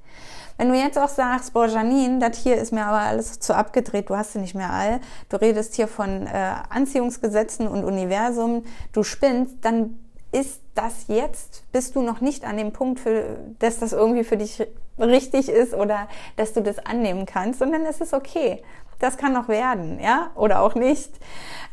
Wenn 0.56 0.70
du 0.70 0.74
jetzt 0.74 0.98
auch 0.98 1.08
sagst, 1.08 1.52
boah, 1.52 1.66
Janine, 1.66 2.18
das 2.18 2.38
hier 2.38 2.56
ist 2.56 2.72
mir 2.72 2.84
aber 2.84 2.98
alles 2.98 3.38
zu 3.38 3.54
abgedreht, 3.54 4.10
du 4.10 4.16
hast 4.16 4.32
sie 4.32 4.40
nicht 4.40 4.56
mehr 4.56 4.72
all, 4.72 5.00
du 5.28 5.36
redest 5.36 5.76
hier 5.76 5.86
von 5.86 6.26
äh, 6.26 6.54
Anziehungsgesetzen 6.68 7.68
und 7.68 7.84
Universum, 7.84 8.64
du 8.92 9.04
spinnst, 9.04 9.56
dann 9.60 10.00
ist 10.32 10.60
das 10.74 11.06
jetzt, 11.06 11.62
bist 11.70 11.94
du 11.94 12.02
noch 12.02 12.20
nicht 12.20 12.44
an 12.44 12.56
dem 12.56 12.72
Punkt, 12.72 12.98
für, 13.00 13.38
dass 13.60 13.78
das 13.78 13.92
irgendwie 13.92 14.24
für 14.24 14.36
dich 14.36 14.66
richtig 14.98 15.48
ist 15.48 15.74
oder 15.74 16.08
dass 16.36 16.52
du 16.52 16.60
das 16.60 16.78
annehmen 16.80 17.24
kannst, 17.24 17.60
sondern 17.60 17.86
es 17.86 18.00
ist 18.00 18.12
okay. 18.12 18.62
Das 18.98 19.16
kann 19.16 19.32
noch 19.32 19.48
werden, 19.48 20.00
ja, 20.00 20.30
oder 20.34 20.62
auch 20.62 20.74
nicht. 20.74 21.10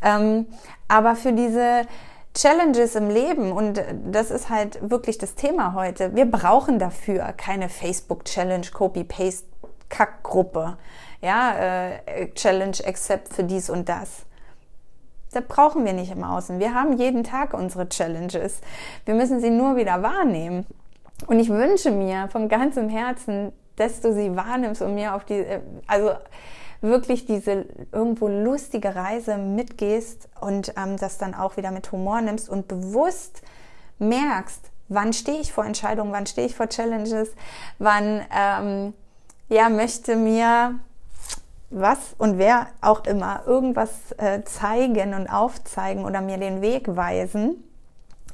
Ähm, 0.01 0.47
aber 0.87 1.15
für 1.15 1.33
diese 1.33 1.85
Challenges 2.35 2.95
im 2.95 3.09
Leben 3.09 3.51
und 3.51 3.83
das 4.11 4.29
ist 4.29 4.49
halt 4.49 4.77
wirklich 4.89 5.17
das 5.17 5.35
Thema 5.35 5.73
heute. 5.73 6.15
Wir 6.15 6.25
brauchen 6.25 6.79
dafür 6.79 7.33
keine 7.37 7.69
Facebook-Challenge, 7.69 8.67
Copy-Paste-Kack-Gruppe, 8.73 10.77
ja, 11.21 11.55
äh, 11.55 12.33
Challenge 12.33 12.75
Accept 12.85 13.33
für 13.33 13.45
dies 13.45 13.69
und 13.69 13.87
das. 13.87 14.25
Das 15.31 15.45
brauchen 15.47 15.85
wir 15.85 15.93
nicht 15.93 16.11
im 16.11 16.23
Außen. 16.23 16.59
Wir 16.59 16.73
haben 16.73 16.97
jeden 16.97 17.23
Tag 17.23 17.53
unsere 17.53 17.87
Challenges. 17.89 18.59
Wir 19.05 19.13
müssen 19.15 19.39
sie 19.39 19.49
nur 19.49 19.77
wieder 19.77 20.03
wahrnehmen. 20.03 20.65
Und 21.27 21.39
ich 21.39 21.49
wünsche 21.49 21.91
mir 21.91 22.27
von 22.29 22.49
ganzem 22.49 22.89
Herzen, 22.89 23.53
dass 23.77 24.01
du 24.01 24.13
sie 24.13 24.35
wahrnimmst 24.35 24.81
und 24.81 24.95
mir 24.95 25.15
auf 25.15 25.23
die, 25.25 25.35
äh, 25.35 25.61
also 25.87 26.11
wirklich 26.85 27.25
diese 27.25 27.65
irgendwo 27.91 28.27
lustige 28.27 28.95
Reise 28.95 29.37
mitgehst 29.37 30.29
und 30.39 30.73
ähm, 30.77 30.97
das 30.97 31.17
dann 31.17 31.33
auch 31.33 31.57
wieder 31.57 31.71
mit 31.71 31.91
Humor 31.91 32.21
nimmst 32.21 32.49
und 32.49 32.67
bewusst 32.67 33.41
merkst, 33.99 34.71
wann 34.87 35.13
stehe 35.13 35.39
ich 35.39 35.53
vor 35.53 35.65
Entscheidungen, 35.65 36.11
wann 36.11 36.25
stehe 36.25 36.47
ich 36.47 36.55
vor 36.55 36.69
Challenges, 36.69 37.29
wann 37.79 38.21
ähm, 38.35 38.93
ja 39.49 39.69
möchte 39.69 40.15
mir 40.15 40.79
was 41.69 42.15
und 42.17 42.37
wer 42.37 42.67
auch 42.81 43.05
immer 43.05 43.43
irgendwas 43.45 44.11
äh, 44.17 44.43
zeigen 44.43 45.13
und 45.13 45.27
aufzeigen 45.27 46.05
oder 46.05 46.21
mir 46.21 46.37
den 46.37 46.61
Weg 46.61 46.95
weisen, 46.95 47.63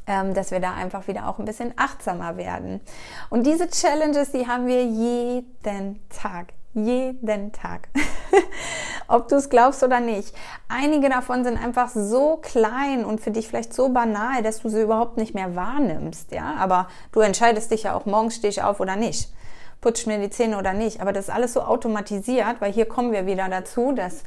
ähm, 0.05 0.33
dass 0.33 0.51
wir 0.51 0.59
da 0.59 0.73
einfach 0.73 1.07
wieder 1.07 1.27
auch 1.27 1.39
ein 1.39 1.45
bisschen 1.45 1.73
achtsamer 1.77 2.37
werden. 2.37 2.81
Und 3.29 3.47
diese 3.47 3.69
Challenges, 3.69 4.31
die 4.31 4.47
haben 4.47 4.67
wir 4.67 4.83
jeden 4.83 5.99
Tag. 6.09 6.53
Jeden 6.73 7.51
Tag. 7.51 7.89
Ob 9.07 9.27
du 9.27 9.36
es 9.36 9.49
glaubst 9.49 9.84
oder 9.84 9.99
nicht. 9.99 10.34
Einige 10.69 11.10
davon 11.10 11.43
sind 11.43 11.62
einfach 11.62 11.89
so 11.89 12.38
klein 12.38 13.03
und 13.03 13.19
für 13.19 13.31
dich 13.31 13.49
vielleicht 13.49 13.73
so 13.73 13.89
banal, 13.89 14.41
dass 14.41 14.62
du 14.62 14.69
sie 14.69 14.81
überhaupt 14.81 15.17
nicht 15.17 15.36
mehr 15.36 15.55
wahrnimmst. 15.55 16.31
Ja, 16.31 16.55
aber 16.57 16.88
du 17.12 17.19
entscheidest 17.19 17.71
dich 17.71 17.84
ja 17.84 17.95
auch, 17.95 18.05
morgens 18.05 18.36
stehe 18.36 18.49
ich 18.49 18.63
auf 18.63 18.79
oder 18.79 18.95
nicht. 18.95 19.34
Putsch 19.81 20.05
mir 20.07 20.19
die 20.19 20.29
Zähne 20.29 20.57
oder 20.57 20.71
nicht. 20.71 21.01
Aber 21.01 21.12
das 21.12 21.25
ist 21.27 21.34
alles 21.34 21.53
so 21.53 21.62
automatisiert, 21.62 22.62
weil 22.62 22.71
hier 22.71 22.86
kommen 22.86 23.12
wir 23.12 23.25
wieder 23.25 23.49
dazu, 23.49 23.91
dass 23.91 24.23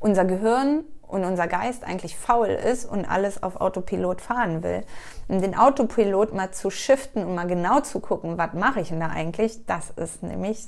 unser 0.00 0.24
Gehirn 0.24 0.84
und 1.06 1.24
unser 1.24 1.46
Geist 1.46 1.84
eigentlich 1.84 2.16
faul 2.16 2.48
ist 2.48 2.86
und 2.86 3.04
alles 3.04 3.40
auf 3.42 3.60
Autopilot 3.60 4.20
fahren 4.20 4.64
will. 4.64 4.82
Und 5.28 5.42
den 5.42 5.56
Autopilot 5.56 6.34
mal 6.34 6.50
zu 6.50 6.70
shiften 6.70 7.24
und 7.24 7.36
mal 7.36 7.46
genau 7.46 7.80
zu 7.80 8.00
gucken, 8.00 8.36
was 8.36 8.52
mache 8.54 8.80
ich 8.80 8.88
denn 8.88 9.00
da 9.00 9.08
eigentlich, 9.10 9.64
das 9.66 9.90
ist 9.90 10.24
nämlich 10.24 10.66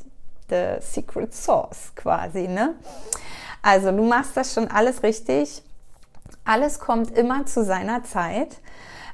the 0.49 0.77
secret 0.81 1.35
sauce 1.35 1.93
quasi, 1.95 2.49
ne? 2.49 2.75
Also 3.63 3.91
du 3.91 4.03
machst 4.05 4.37
das 4.37 4.55
schon 4.55 4.69
alles 4.69 5.03
richtig. 5.03 5.63
Alles 6.45 6.79
kommt 6.79 7.11
immer 7.11 7.47
zu 7.47 7.65
seiner 7.65 8.05
Zeit. 8.05 8.59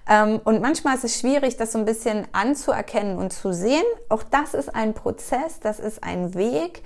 Ähm, 0.08 0.40
und 0.44 0.60
manchmal 0.60 0.96
ist 0.96 1.04
es 1.04 1.18
schwierig, 1.18 1.56
das 1.56 1.72
so 1.72 1.78
ein 1.78 1.84
bisschen 1.84 2.26
anzuerkennen 2.32 3.18
und 3.18 3.32
zu 3.32 3.52
sehen. 3.52 3.84
Auch 4.08 4.22
das 4.22 4.54
ist 4.54 4.74
ein 4.74 4.94
Prozess, 4.94 5.60
das 5.60 5.78
ist 5.78 6.02
ein 6.02 6.34
Weg, 6.34 6.82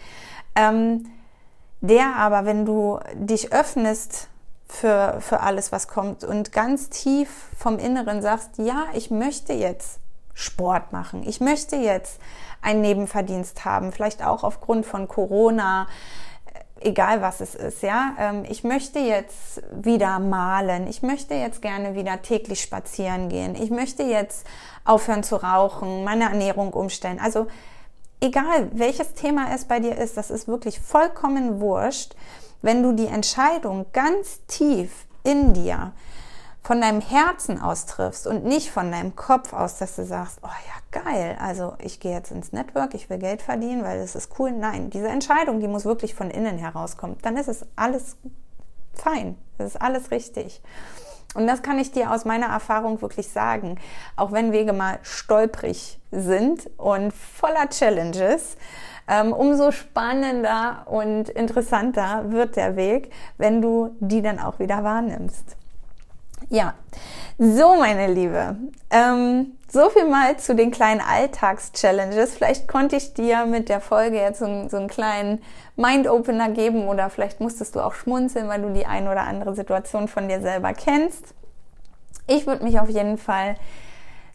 ähm, 0.54 1.06
der 1.80 2.16
aber, 2.16 2.44
wenn 2.44 2.64
du 2.64 3.00
dich 3.14 3.52
öffnest 3.52 4.28
für, 4.68 5.16
für 5.20 5.40
alles, 5.40 5.72
was 5.72 5.88
kommt 5.88 6.24
und 6.24 6.52
ganz 6.52 6.90
tief 6.90 7.28
vom 7.56 7.78
Inneren 7.78 8.22
sagst, 8.22 8.59
ja, 8.59 8.87
ich 8.94 9.11
möchte 9.11 9.52
jetzt 9.52 10.00
Sport 10.35 10.92
machen, 10.92 11.22
ich 11.26 11.40
möchte 11.40 11.76
jetzt 11.76 12.20
einen 12.62 12.80
Nebenverdienst 12.80 13.64
haben, 13.64 13.92
vielleicht 13.92 14.24
auch 14.24 14.44
aufgrund 14.44 14.86
von 14.86 15.08
Corona, 15.08 15.86
egal 16.80 17.22
was 17.22 17.40
es 17.40 17.54
ist, 17.54 17.82
ja. 17.82 18.14
Ähm, 18.18 18.44
ich 18.48 18.64
möchte 18.64 18.98
jetzt 18.98 19.62
wieder 19.72 20.18
malen, 20.18 20.86
ich 20.86 21.02
möchte 21.02 21.34
jetzt 21.34 21.62
gerne 21.62 21.94
wieder 21.94 22.22
täglich 22.22 22.60
spazieren 22.60 23.28
gehen, 23.28 23.54
ich 23.54 23.70
möchte 23.70 24.02
jetzt 24.02 24.46
aufhören 24.84 25.22
zu 25.22 25.36
rauchen, 25.36 26.04
meine 26.04 26.24
Ernährung 26.24 26.72
umstellen. 26.72 27.18
Also 27.20 27.46
egal 28.20 28.70
welches 28.72 29.14
Thema 29.14 29.54
es 29.54 29.64
bei 29.64 29.80
dir 29.80 29.96
ist, 29.96 30.16
das 30.16 30.30
ist 30.30 30.48
wirklich 30.48 30.80
vollkommen 30.80 31.60
wurscht, 31.60 32.14
wenn 32.62 32.82
du 32.82 32.92
die 32.92 33.06
Entscheidung 33.06 33.86
ganz 33.92 34.44
tief 34.46 35.06
in 35.22 35.52
dir 35.54 35.92
von 36.66 36.81
deinem 36.81 37.00
Herzen 37.00 37.62
aus 37.62 37.87
triffst 37.87 38.26
und 38.26 38.44
nicht 38.44 38.72
von 38.72 38.90
deinem 38.90 39.14
Kopf 39.14 39.52
aus, 39.52 39.79
dass 39.79 39.94
du 39.94 40.05
sagst, 40.05 40.40
oh 40.42 40.48
ja, 40.48 41.00
geil, 41.00 41.37
also 41.40 41.74
ich 41.79 42.00
gehe 42.00 42.11
jetzt 42.11 42.33
ins 42.33 42.52
Network, 42.52 42.92
ich 42.94 43.09
will 43.09 43.18
Geld 43.18 43.40
verdienen, 43.40 43.85
weil 43.85 44.00
es 44.00 44.16
ist 44.16 44.33
cool. 44.40 44.50
Nein, 44.50 44.90
diese 44.90 45.07
Entscheidung, 45.07 45.61
die 45.61 45.68
muss 45.68 45.85
wirklich 45.85 46.16
von 46.16 46.29
innen 46.29 46.59
herauskommen. 46.59 47.18
Dann 47.22 47.37
ist 47.37 47.46
es 47.46 47.64
alles 47.76 48.16
fein, 48.94 49.38
das 49.59 49.76
ist 49.76 49.81
alles 49.81 50.11
richtig. 50.11 50.61
Und 51.37 51.46
das 51.46 51.62
kann 51.62 51.79
ich 51.79 51.92
dir 51.92 52.11
aus 52.11 52.24
meiner 52.24 52.46
Erfahrung 52.46 53.00
wirklich 53.00 53.31
sagen. 53.31 53.79
Auch 54.16 54.33
wenn 54.33 54.50
Wege 54.50 54.72
mal 54.72 54.98
stolprig 55.02 56.00
sind 56.11 56.68
und 56.79 57.12
voller 57.12 57.68
Challenges, 57.68 58.57
ähm, 59.07 59.33
umso 59.33 59.70
spannender 59.70 60.85
und 60.87 61.29
interessanter 61.29 62.33
wird 62.33 62.57
der 62.57 62.74
Weg, 62.74 63.12
wenn 63.38 63.62
du 63.62 63.94
die 64.00 64.20
dann 64.20 64.40
auch 64.40 64.59
wieder 64.59 64.83
wahrnimmst. 64.83 65.57
Ja, 66.48 66.74
so 67.38 67.74
meine 67.74 68.06
Liebe, 68.12 68.56
ähm, 68.90 69.56
so 69.68 69.90
viel 69.90 70.09
mal 70.09 70.37
zu 70.38 70.54
den 70.54 70.70
kleinen 70.70 71.00
Alltags-Challenges. 71.00 72.35
Vielleicht 72.35 72.68
konnte 72.68 72.96
ich 72.96 73.14
dir 73.14 73.46
mit 73.46 73.68
der 73.68 73.80
Folge 73.80 74.16
jetzt 74.16 74.38
so, 74.38 74.68
so 74.68 74.76
einen 74.76 74.87
kleinen 74.87 75.42
Mind-Opener 75.74 76.50
geben 76.50 76.87
oder 76.87 77.11
vielleicht 77.11 77.40
musstest 77.40 77.74
du 77.74 77.80
auch 77.80 77.94
schmunzeln, 77.94 78.48
weil 78.48 78.62
du 78.62 78.72
die 78.72 78.87
ein 78.87 79.09
oder 79.09 79.22
andere 79.22 79.56
Situation 79.56 80.06
von 80.06 80.28
dir 80.28 80.40
selber 80.40 80.72
kennst. 80.72 81.35
Ich 82.28 82.46
würde 82.46 82.64
mich 82.64 82.78
auf 82.78 82.88
jeden 82.88 83.18
Fall 83.18 83.56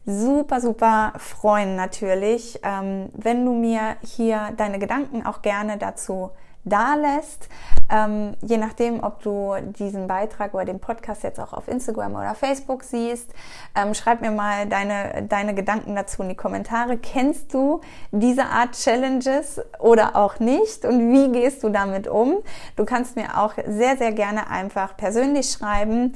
super, 0.06 0.60
super 0.60 1.14
freuen 1.18 1.76
natürlich, 1.76 2.60
ähm, 2.64 3.10
wenn 3.14 3.46
du 3.46 3.54
mir 3.54 3.96
hier 4.04 4.50
deine 4.58 4.80
Gedanken 4.80 5.26
auch 5.26 5.42
gerne 5.42 5.78
dazu 5.78 6.32
da 6.64 6.96
lässt. 6.96 7.48
Ähm, 7.90 8.36
je 8.42 8.58
nachdem, 8.58 9.04
ob 9.04 9.22
du 9.22 9.54
diesen 9.78 10.08
Beitrag 10.08 10.54
oder 10.54 10.66
den 10.66 10.80
Podcast 10.80 11.24
jetzt 11.24 11.40
auch 11.40 11.54
auf 11.54 11.68
Instagram 11.68 12.16
oder 12.16 12.36
Facebook 12.36 12.84
siehst, 12.84 13.30
ähm, 13.76 13.94
schreib 13.94 14.22
mir 14.22 14.32
mal 14.32 14.66
deine, 14.68 15.24
deine 15.28 15.54
Gedanken 15.54 15.96
dazu 15.96 16.22
in 16.24 16.30
die 16.30 16.36
Kommentare. 16.36 16.98
Kennst 16.98 17.54
du 17.54 17.82
diese 18.12 18.46
Art 18.46 18.74
Challenges 18.74 19.62
oder 19.80 20.16
auch 20.16 20.40
nicht? 20.40 20.86
Und 20.86 21.12
wie 21.12 21.32
gehst 21.32 21.64
du 21.64 21.70
damit 21.70 22.08
um? 22.08 22.38
Du 22.76 22.86
kannst 22.86 23.16
mir 23.16 23.38
auch 23.38 23.56
sehr, 23.68 23.98
sehr 23.98 24.14
gerne 24.14 24.50
einfach 24.50 24.96
persönlich 24.96 25.52
schreiben. 25.52 26.14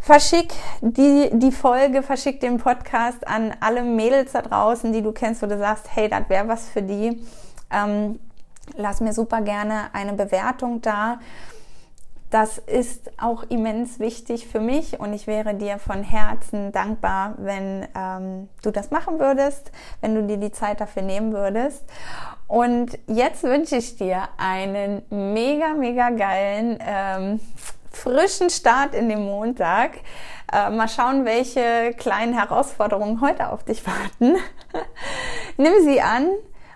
Verschick 0.00 0.52
die, 0.80 1.30
die 1.32 1.52
Folge, 1.52 2.02
verschick 2.02 2.40
den 2.40 2.56
Podcast 2.56 3.24
an 3.24 3.54
alle 3.60 3.84
Mädels 3.84 4.32
da 4.32 4.42
draußen, 4.42 4.92
die 4.92 5.00
du 5.00 5.12
kennst, 5.12 5.42
wo 5.42 5.46
du 5.46 5.56
sagst, 5.56 5.86
hey, 5.94 6.08
das 6.08 6.28
wäre 6.28 6.48
was 6.48 6.68
für 6.68 6.82
die. 6.82 7.24
Ähm, 7.70 8.18
lass 8.76 9.00
mir 9.00 9.12
super 9.12 9.40
gerne 9.40 9.90
eine 9.92 10.12
Bewertung 10.12 10.80
da. 10.80 11.18
Das 12.32 12.56
ist 12.56 13.10
auch 13.20 13.42
immens 13.50 13.98
wichtig 13.98 14.46
für 14.46 14.60
mich 14.60 14.98
und 14.98 15.12
ich 15.12 15.26
wäre 15.26 15.54
dir 15.54 15.78
von 15.78 16.02
Herzen 16.02 16.72
dankbar, 16.72 17.34
wenn 17.36 17.86
ähm, 17.94 18.48
du 18.62 18.70
das 18.70 18.90
machen 18.90 19.18
würdest, 19.18 19.70
wenn 20.00 20.14
du 20.14 20.22
dir 20.22 20.38
die 20.38 20.50
Zeit 20.50 20.80
dafür 20.80 21.02
nehmen 21.02 21.34
würdest. 21.34 21.84
Und 22.46 22.98
jetzt 23.06 23.42
wünsche 23.42 23.76
ich 23.76 23.96
dir 23.96 24.30
einen 24.38 25.02
mega, 25.10 25.74
mega 25.74 26.08
geilen, 26.08 26.78
ähm, 26.80 27.40
frischen 27.90 28.48
Start 28.48 28.94
in 28.94 29.10
den 29.10 29.26
Montag. 29.26 29.98
Äh, 30.50 30.70
mal 30.70 30.88
schauen, 30.88 31.26
welche 31.26 31.92
kleinen 31.98 32.32
Herausforderungen 32.32 33.20
heute 33.20 33.50
auf 33.50 33.62
dich 33.62 33.86
warten. 33.86 34.38
Nimm 35.58 35.74
sie 35.84 36.00
an 36.00 36.28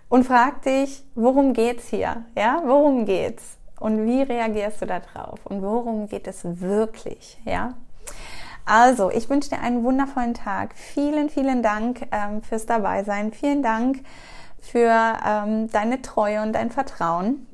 und 0.09 0.25
frag 0.25 0.63
dich, 0.63 1.05
worum 1.15 1.53
geht's 1.53 1.89
hier? 1.89 2.25
Ja, 2.37 2.63
worum 2.65 3.05
geht's? 3.07 3.57
Und 3.81 4.07
wie 4.07 4.23
reagierst 4.23 4.81
du 4.81 4.87
da 4.87 5.01
drauf? 5.01 5.41
Und 5.45 5.63
worum 5.63 6.09
geht 6.09 6.27
es 6.27 6.41
wirklich? 6.61 7.39
Ja? 7.45 7.75
Also, 8.65 9.11
ich 9.11 9.29
wünsche 9.29 9.51
dir 9.51 9.61
einen 9.61 9.85
wundervollen 9.85 10.35
Tag. 10.35 10.75
Vielen, 10.75 11.29
vielen 11.29 11.63
Dank 11.63 12.09
ähm, 12.11 12.43
fürs 12.43 12.67
Dabeisein. 12.67 13.33
Vielen 13.33 13.63
Dank 13.63 14.01
für 14.61 15.19
ähm, 15.25 15.71
deine 15.71 16.03
Treue 16.03 16.43
und 16.43 16.53
dein 16.53 16.71
Vertrauen. 16.71 17.47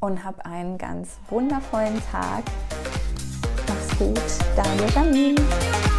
und 0.00 0.22
hab 0.22 0.44
einen 0.44 0.76
ganz 0.76 1.16
wundervollen 1.30 2.00
Tag. 2.12 2.44
Mach's 3.66 3.98
gut, 3.98 4.20
deine 4.54 4.90
Janine. 4.92 5.93